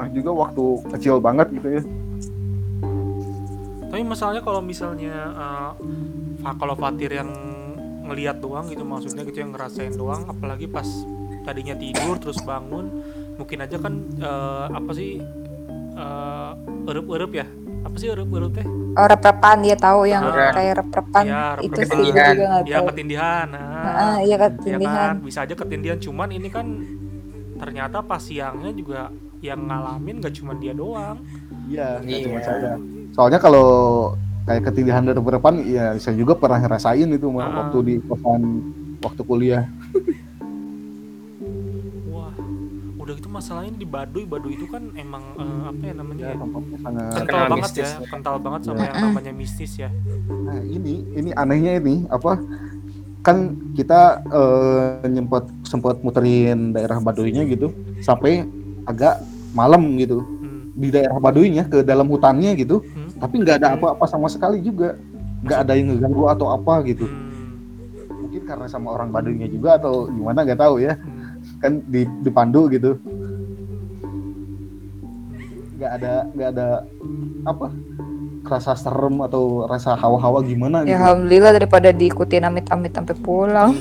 pernah 0.06 0.13
juga 0.13 0.32
waktu 0.38 0.63
kecil 0.94 1.15
banget 1.18 1.48
gitu 1.52 1.68
ya 1.72 1.84
Tapi 3.86 4.02
masalahnya 4.04 4.44
kalau 4.44 4.62
misalnya 4.62 5.15
eh, 5.34 5.72
Fa- 6.38 6.54
kalau 6.56 6.76
Fatir 6.76 7.10
yang 7.10 7.30
ngelihat 8.06 8.38
doang 8.38 8.70
gitu 8.70 8.86
maksudnya 8.86 9.26
gitu 9.26 9.41
yang 9.41 9.50
ngerasain 9.50 9.89
doang 9.91 10.30
apalagi 10.30 10.70
pas 10.70 10.86
tadinya 11.41 11.74
tidur 11.74 12.22
terus 12.22 12.38
bangun 12.39 13.02
mungkin 13.36 13.58
aja 13.60 13.82
kan 13.82 13.94
eh, 14.15 14.65
apa 14.70 14.91
sih 14.94 15.18
eh 15.96 16.52
erup-erup 16.86 17.32
ya 17.34 17.48
apa 17.82 17.96
sih 17.98 18.08
erup-erup 18.08 18.54
teh 18.54 18.68
Oh, 18.96 19.04
rep-repan 19.06 19.60
dia 19.60 19.76
tahu 19.76 20.08
yang 20.08 20.24
Ah. 20.24 20.56
kayak 20.56 20.80
rep-repan 20.80 21.24
Iya, 21.26 21.44
itu 21.60 21.76
rep-repan. 21.76 21.98
sih 21.98 22.06
juga 22.06 22.22
nggak 22.24 22.62
ya 22.65 22.80
ketindihan 22.86 23.48
Ah, 23.50 23.60
nah, 23.60 24.18
iya 24.22 24.36
ya 24.36 24.38
ketindihan. 24.46 25.08
kan 25.12 25.15
bisa 25.20 25.39
aja 25.44 25.52
ketindihan 25.54 25.98
cuman 26.00 26.30
ini 26.30 26.48
kan 26.48 26.65
ternyata 27.56 28.00
pas 28.00 28.20
siangnya 28.20 28.72
juga 28.72 29.12
yang 29.45 29.62
ngalamin 29.62 30.19
gak 30.19 30.34
cuma 30.34 30.53
dia 30.53 30.73
doang 30.73 31.17
iya 31.65 31.99
nggak 31.99 32.10
Iya. 32.12 32.25
cuma 32.25 32.39
saya 32.41 32.73
soalnya 33.12 33.39
kalau 33.39 33.67
kayak 34.43 34.62
ketindihan 34.63 35.01
dari 35.01 35.17
depan 35.17 35.53
ya 35.62 35.86
saya 35.95 36.13
juga 36.13 36.34
pernah 36.34 36.60
ngerasain 36.60 37.10
itu 37.10 37.27
Ah. 37.34 37.65
waktu 37.65 37.77
di 37.81 37.95
kosan 38.03 38.41
waktu 38.99 39.21
kuliah 39.21 39.63
wah 42.08 42.34
udah 42.97 43.13
gitu 43.13 43.27
masalahnya 43.27 43.73
di 43.75 43.86
Baduy 43.86 44.23
Baduy 44.23 44.53
itu 44.53 44.65
kan 44.65 44.89
emang 44.93 45.23
eh, 45.36 45.62
apa 45.65 45.81
ya 45.84 45.93
namanya 45.93 46.23
ya 46.23 46.31
ya 46.31 46.38
tempatnya 46.38 46.77
sangat 46.77 46.93
kental 46.95 47.17
Terkenal 47.17 47.45
banget 47.47 47.63
mistis. 47.65 47.86
ya 47.86 48.08
kental 48.08 48.36
banget 48.39 48.62
sama 48.63 48.75
Iya. 48.75 48.86
yang 48.86 48.95
namanya 49.03 49.31
mistis 49.34 49.71
ya 49.75 49.89
Nah 50.45 50.60
ini 50.62 50.93
ini 51.12 51.29
anehnya 51.34 51.71
ini 51.75 51.95
apa 52.08 52.31
kan 53.21 53.38
kita 53.73 54.01
eh, 54.23 55.08
nyempet 55.08 55.43
sempat 55.63 55.97
muterin 55.99 56.69
daerah 56.71 56.97
Baduynya 56.99 57.41
gitu 57.45 57.73
sampai 57.99 58.45
agak 58.86 59.17
malam 59.56 59.96
gitu 59.96 60.20
Hmm. 60.20 60.76
di 60.76 60.91
daerah 60.91 61.18
Baduynya 61.18 61.63
ke 61.63 61.80
dalam 61.82 62.06
hutannya 62.06 62.52
gitu 62.54 62.84
Hmm. 62.84 63.15
tapi 63.18 63.39
nggak 63.39 63.56
ada 63.58 63.68
apa-apa 63.74 64.06
sama 64.06 64.28
sekali 64.28 64.60
juga 64.60 65.00
nggak 65.41 65.60
ada 65.62 65.74
yang 65.74 65.88
ngeganggu 65.89 66.24
atau 66.28 66.48
apa 66.52 66.84
gitu 66.84 67.08
Hmm. 67.08 68.22
mungkin 68.22 68.41
karena 68.44 68.68
sama 68.68 68.91
orang 68.91 69.10
Baduynya 69.10 69.48
juga 69.48 69.76
atau 69.76 70.06
gimana 70.08 70.44
nggak 70.44 70.60
tahu 70.60 70.76
ya 70.78 70.94
Hmm. 70.94 71.39
kan 71.58 71.72
di 71.86 72.04
dipandu 72.22 72.68
gitu 72.68 73.00
nggak 75.76 75.91
ada 75.94 76.13
nggak 76.30 76.50
ada 76.50 76.68
apa 77.44 77.68
rasa 78.46 78.78
serem 78.78 79.20
atau 79.20 79.65
rasa 79.65 79.91
hawa-hawa 79.94 80.39
gimana 80.39 80.78
Ya 80.80 80.86
gitu 80.86 81.02
alhamdulillah 81.02 81.52
daripada 81.52 81.89
diikutin 81.89 82.46
amit-amit 82.46 82.94
sampai 82.94 83.15
pulang. 83.18 83.74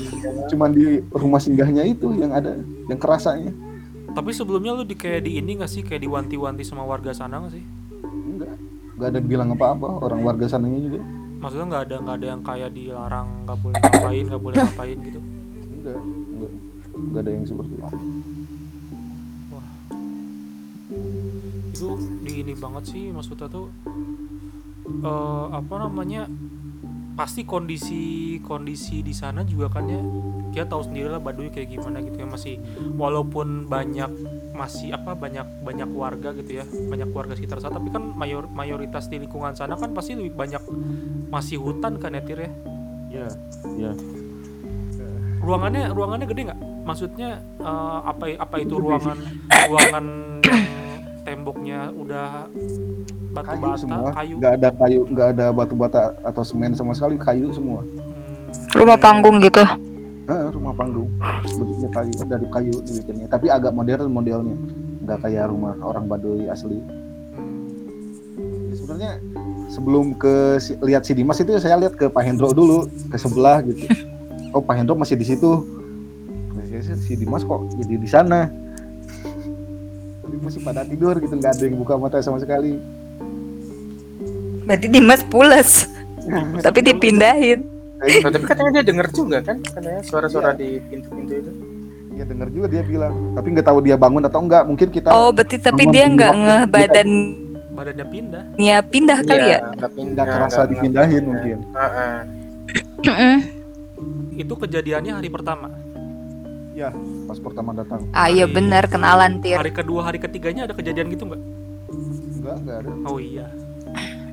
cuman 0.45 0.69
di 0.71 0.85
rumah 1.09 1.37
singgahnya 1.37 1.85
itu 1.85 2.09
yang 2.13 2.29
ada 2.31 2.57
yang 2.85 2.97
kerasanya 2.97 3.53
tapi 4.15 4.31
sebelumnya 4.31 4.71
lu 4.71 4.87
di 4.87 4.95
kayak 4.95 5.27
di 5.27 5.43
ini 5.43 5.59
gak 5.59 5.67
sih? 5.67 5.83
Kayak 5.83 6.07
diwanti-wanti 6.07 6.63
sama 6.63 6.87
warga 6.87 7.11
sana 7.11 7.43
gak 7.43 7.59
sih? 7.59 7.63
Enggak. 8.01 8.55
Enggak 8.95 9.09
ada 9.11 9.19
bilang 9.19 9.51
apa-apa 9.51 10.07
orang 10.07 10.23
warga 10.23 10.47
sananya 10.47 10.79
juga. 10.79 10.99
Maksudnya 11.35 11.65
nggak 11.67 11.83
ada 11.83 11.95
nggak 11.99 12.15
ada 12.15 12.27
yang 12.31 12.41
kayak 12.41 12.71
dilarang 12.71 13.27
nggak 13.43 13.57
boleh 13.59 13.77
ngapain 13.77 14.23
nggak 14.23 14.41
boleh 14.41 14.57
ngapain 14.63 14.97
gitu? 15.03 15.19
Enggak 15.67 15.99
enggak. 15.99 16.51
Enggak 16.95 17.21
ada 17.21 17.31
yang 17.35 17.43
seperti 17.43 17.73
itu. 17.75 17.97
Wah. 19.51 19.67
Itu 21.75 21.89
di 22.23 22.31
ini 22.39 22.53
banget 22.55 22.83
sih 22.87 23.03
maksudnya 23.11 23.51
tuh 23.51 23.67
eh 24.85 25.45
apa 25.51 25.73
namanya 25.75 26.31
pasti 27.15 27.47
kondisi 27.47 28.37
kondisi 28.43 28.99
di 28.99 29.15
sana 29.15 29.47
juga 29.47 29.71
kan 29.71 29.87
ya 29.87 30.01
dia 30.51 30.63
tahu 30.67 30.83
sendiri 30.83 31.07
lah 31.11 31.23
Baduy 31.23 31.47
kayak 31.47 31.71
gimana 31.71 32.03
gitu 32.03 32.15
ya 32.19 32.27
masih 32.27 32.59
walaupun 32.99 33.71
banyak 33.71 34.11
masih 34.55 34.95
apa 34.95 35.15
banyak 35.15 35.43
banyak 35.63 35.89
warga 35.95 36.35
gitu 36.35 36.59
ya 36.59 36.65
banyak 36.67 37.11
warga 37.11 37.35
sekitar 37.39 37.63
sana 37.63 37.79
tapi 37.79 37.91
kan 37.91 38.03
mayor 38.15 38.47
mayoritas 38.51 39.07
di 39.07 39.19
lingkungan 39.19 39.55
sana 39.55 39.79
kan 39.79 39.95
pasti 39.95 40.15
lebih 40.15 40.35
banyak 40.35 40.63
masih 41.31 41.59
hutan 41.59 41.99
kan 41.99 42.15
ya 42.15 42.21
Tir 42.23 42.39
ya? 42.39 42.51
Ya 43.11 43.27
ya 43.79 43.91
ruangannya 45.39 45.93
ruangannya 45.93 46.27
gede 46.27 46.41
nggak? 46.51 46.59
Maksudnya 46.83 47.29
eh, 47.63 47.99
apa 48.03 48.23
apa 48.39 48.55
itu 48.59 48.75
ruangan 48.75 49.17
ruangan 49.71 50.05
yang 50.43 50.74
temboknya 51.45 51.93
udah 51.93 52.49
batu 53.29 53.45
kayu 53.53 53.61
bata 53.61 53.77
semua. 53.77 54.09
kayu. 54.17 54.33
Enggak 54.41 54.53
ada 54.57 54.69
kayu 54.73 54.99
enggak 55.05 55.27
ada 55.37 55.45
batu 55.53 55.75
bata 55.77 56.01
atau 56.25 56.41
semen 56.41 56.73
sama 56.73 56.97
sekali 56.97 57.21
kayu 57.21 57.53
semua. 57.53 57.85
Hmm, 57.85 58.81
Rumah 58.81 58.97
panggung 58.97 59.37
gitu. 59.45 59.61
Eh, 60.25 60.45
rumah 60.49 60.73
panggung. 60.73 61.05
Bentuknya 61.45 61.89
kayu 61.93 62.13
dari 62.25 62.47
kayu 62.49 62.73
dibikinnya. 62.81 63.29
Tapi 63.29 63.53
agak 63.53 63.77
modern 63.77 64.09
modelnya. 64.09 64.57
Nggak 65.05 65.21
kayak 65.21 65.45
rumah 65.53 65.77
orang 65.85 66.09
Baduy 66.09 66.49
asli. 66.49 66.81
Sebenarnya 68.73 69.21
sebelum 69.69 70.17
ke 70.17 70.57
si- 70.57 70.81
lihat 70.81 71.05
si 71.05 71.13
Dimas 71.13 71.37
itu 71.37 71.53
saya 71.61 71.77
lihat 71.77 71.93
ke 71.93 72.09
Pak 72.09 72.25
Hendro 72.25 72.49
dulu 72.57 72.89
ke 73.13 73.21
sebelah 73.21 73.61
gitu. 73.61 73.85
Oh 74.49 74.65
Pak 74.65 74.81
Hendro 74.81 74.97
masih 74.97 75.13
di 75.13 75.29
situ. 75.29 75.61
Nah, 76.57 76.65
si 76.81 77.13
Dimas 77.13 77.45
kok 77.45 77.69
jadi 77.77 78.01
di 78.01 78.09
sana 78.09 78.49
masih 80.45 80.61
pada 80.61 80.81
tidur 80.81 81.17
gitu 81.17 81.33
nggak 81.33 81.51
ada 81.51 81.63
yang 81.63 81.75
buka 81.75 81.93
mata 81.95 82.21
sama 82.21 82.37
sekali 82.37 82.77
Berarti 84.65 84.87
Dimas 84.87 85.21
pulas. 85.23 85.85
Tapi 86.65 86.79
dipindahin. 86.81 87.61
Oh, 87.95 88.27
tapi 88.27 88.43
katanya 88.43 88.71
dia 88.75 88.85
denger 88.85 89.07
juga 89.09 89.39
kan 89.39 89.55
katanya 89.63 90.03
suara-suara 90.03 90.51
di 90.51 90.83
pintu-pintu 90.83 91.31
itu. 91.33 91.51
ya 92.11 92.23
dengar 92.23 92.51
juga 92.51 92.67
dia 92.67 92.79
bilang 92.79 93.31
tapi 93.31 93.51
nggak 93.51 93.65
tahu 93.65 93.79
dia 93.79 93.95
bangun 93.95 94.19
atau 94.21 94.39
enggak 94.39 94.63
mungkin 94.63 94.87
kita 94.89 95.09
Oh, 95.09 95.31
berarti 95.31 95.55
tapi 95.57 95.87
dia 95.87 96.03
nggak 96.05 96.27
pindah. 96.27 96.43
ngeh 96.43 96.63
badannya 96.67 97.23
badannya 97.71 98.05
pindah 98.05 98.43
pindah 98.83 99.19
kali 99.21 99.39
ya? 99.39 99.47
Iya, 99.47 99.59
nggak 99.73 99.91
pindah 99.91 100.11
nggak 100.13 100.27
kerasa 100.27 100.61
dipindahin 100.65 101.23
mungkin 101.23 101.57
Heeh. 101.71 102.15
Mm-mm. 103.01 103.35
itu 104.35 104.53
kejadiannya 104.53 105.11
hari 105.13 105.29
pertama 105.29 105.71
ya 106.75 106.91
pas 107.25 107.39
pertama 107.39 107.71
datang 107.71 108.03
Ah 108.11 108.27
iya 108.27 108.43
benar 108.45 108.85
kenalan 108.85 109.39
Tir. 109.39 109.55
hari 109.55 109.71
kedua 109.71 110.03
hari 110.03 110.19
ketiganya 110.19 110.67
ada 110.67 110.75
kejadian 110.75 111.07
gitu 111.07 111.23
nggak 111.25 111.39
enggak 112.35 112.55
enggak 112.59 112.77
ada 112.77 112.89
oh 113.05 113.17
iya 113.17 113.47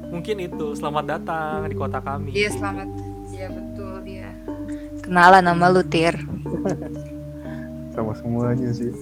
mungkin 0.04 0.36
itu 0.42 0.74
selamat 0.74 1.04
datang 1.08 1.64
di 1.64 1.72
kota 1.72 1.98
kami 1.98 2.30
Iya 2.30 2.52
selamat. 2.52 2.88
Iya 3.32 3.48
betul 3.48 3.92
dia. 4.04 4.28
Kenalan 5.00 5.40
sama 5.42 5.66
lu 5.68 5.80
Tir. 5.82 6.14
sama 7.94 8.12
semuanya 8.14 8.68
sih 8.70 8.92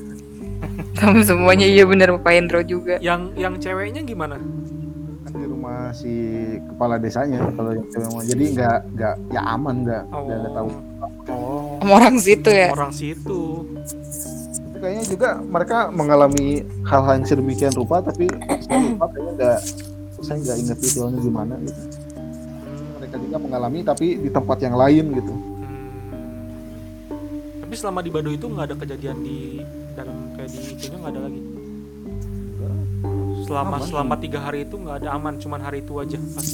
Kamu 1.01 1.24
semuanya 1.24 1.64
iya 1.64 1.82
benar 1.82 2.12
Pak 2.14 2.30
Endro 2.30 2.61
juga. 2.62 3.01
yang 3.01 3.32
yang 3.34 3.57
ceweknya 3.57 4.03
gimana 4.03 4.36
kan 5.20 5.32
di 5.32 5.45
rumah 5.45 5.91
si 5.91 6.12
kepala 6.66 6.97
desanya 6.97 7.41
kalau 7.55 7.72
yang 7.72 7.86
cewek 7.86 8.11
jadi 8.26 8.45
nggak 8.53 8.78
nggak 8.93 9.14
ya 9.30 9.41
aman 9.47 9.74
nggak 9.82 10.03
nggak 10.07 10.36
ada 10.36 10.51
tahu 10.53 10.68
Oh. 11.30 11.70
Sama 11.91 12.07
orang 12.07 12.16
situ 12.22 12.47
ya. 12.47 12.68
orang 12.70 12.93
situ 12.95 13.41
Tapi 14.62 14.78
kayaknya 14.78 15.05
juga 15.11 15.28
mereka 15.43 15.78
mengalami 15.91 16.62
hal-hal 16.86 17.18
yang 17.18 17.26
sedemikian 17.26 17.74
rupa 17.74 17.99
tapi 17.99 18.30
saya 18.62 18.95
lupa 18.95 19.11
kayaknya 19.11 19.32
nggak 19.34 19.59
saya 20.22 20.36
nggak 20.38 20.57
ingat 20.62 20.78
detailnya 20.78 21.18
gimana 21.18 21.55
gitu 21.59 21.82
mereka 22.95 23.16
juga 23.18 23.36
mengalami 23.43 23.78
tapi 23.82 24.07
di 24.16 24.30
tempat 24.30 24.59
yang 24.62 24.78
lain 24.78 25.05
gitu 25.18 25.34
Hmm. 27.11 27.66
tapi 27.66 27.74
selama 27.74 28.01
di 28.01 28.11
Baduy 28.14 28.38
itu 28.38 28.47
nggak 28.47 28.66
ada 28.70 28.76
kejadian 28.78 29.16
di 29.18 29.59
dalam 29.93 30.30
kayak 30.38 30.47
di 30.47 30.59
itunya 30.70 30.97
nggak 30.97 31.11
ada 31.11 31.22
lagi 31.26 31.41
selama 33.43 33.76
Aman. 33.76 33.88
selama 33.91 34.14
tiga 34.14 34.38
hari 34.38 34.62
itu 34.62 34.78
nggak 34.78 34.97
ada 35.03 35.18
aman 35.18 35.34
cuman 35.34 35.59
hari 35.59 35.82
itu 35.82 35.99
aja 35.99 36.22
pas 36.38 36.47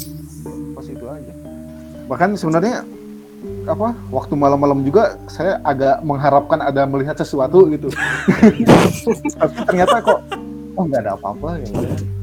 pas 0.73 0.87
itu 0.89 1.05
aja 1.05 1.33
bahkan 2.09 2.33
sebenarnya 2.33 2.89
apa 3.67 3.95
waktu 4.11 4.35
malam-malam 4.39 4.83
juga 4.87 5.19
saya 5.27 5.59
agak 5.63 6.03
mengharapkan 6.03 6.63
ada 6.63 6.87
melihat 6.87 7.19
sesuatu 7.19 7.67
gitu 7.71 7.91
tapi 9.41 9.57
ternyata 9.67 10.03
kok 10.03 10.19
oh 10.79 10.85
nggak 10.87 11.03
ada 11.07 11.13
apa-apa 11.19 11.61
ya 11.63 11.69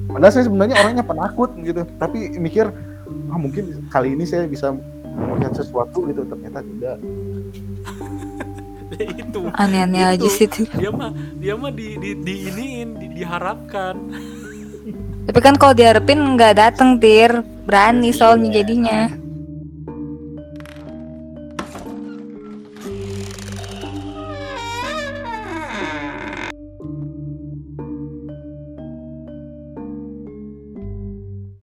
padahal 0.08 0.32
saya 0.34 0.46
sebenarnya 0.48 0.76
orangnya 0.84 1.06
penakut 1.06 1.52
gitu 1.60 1.82
tapi 2.00 2.34
mikir 2.40 2.72
ah 3.30 3.38
mungkin 3.40 3.84
kali 3.92 4.16
ini 4.16 4.24
saya 4.24 4.48
bisa 4.48 4.72
melihat 5.14 5.54
sesuatu 5.54 6.08
gitu 6.10 6.26
ternyata 6.26 6.60
tidak 6.64 6.98
itu 9.26 9.42
Aneh-aneh 9.58 10.04
aja 10.06 10.22
Itu. 10.22 10.30
sih 10.30 10.48
Tir. 10.48 10.70
dia 10.78 10.92
mah 10.94 11.12
dia 11.42 11.54
mah 11.58 11.74
di 11.74 11.98
di, 11.98 12.10
di 12.22 12.34
iniin 12.50 12.90
di, 12.98 13.08
diharapkan 13.22 13.96
Tapi 15.24 15.40
kan 15.40 15.56
kalau 15.56 15.72
diharapin 15.72 16.20
nggak 16.36 16.60
dateng 16.60 17.00
Tir. 17.00 17.32
Berani 17.64 18.12
soalnya 18.12 18.60
jadinya. 18.60 19.08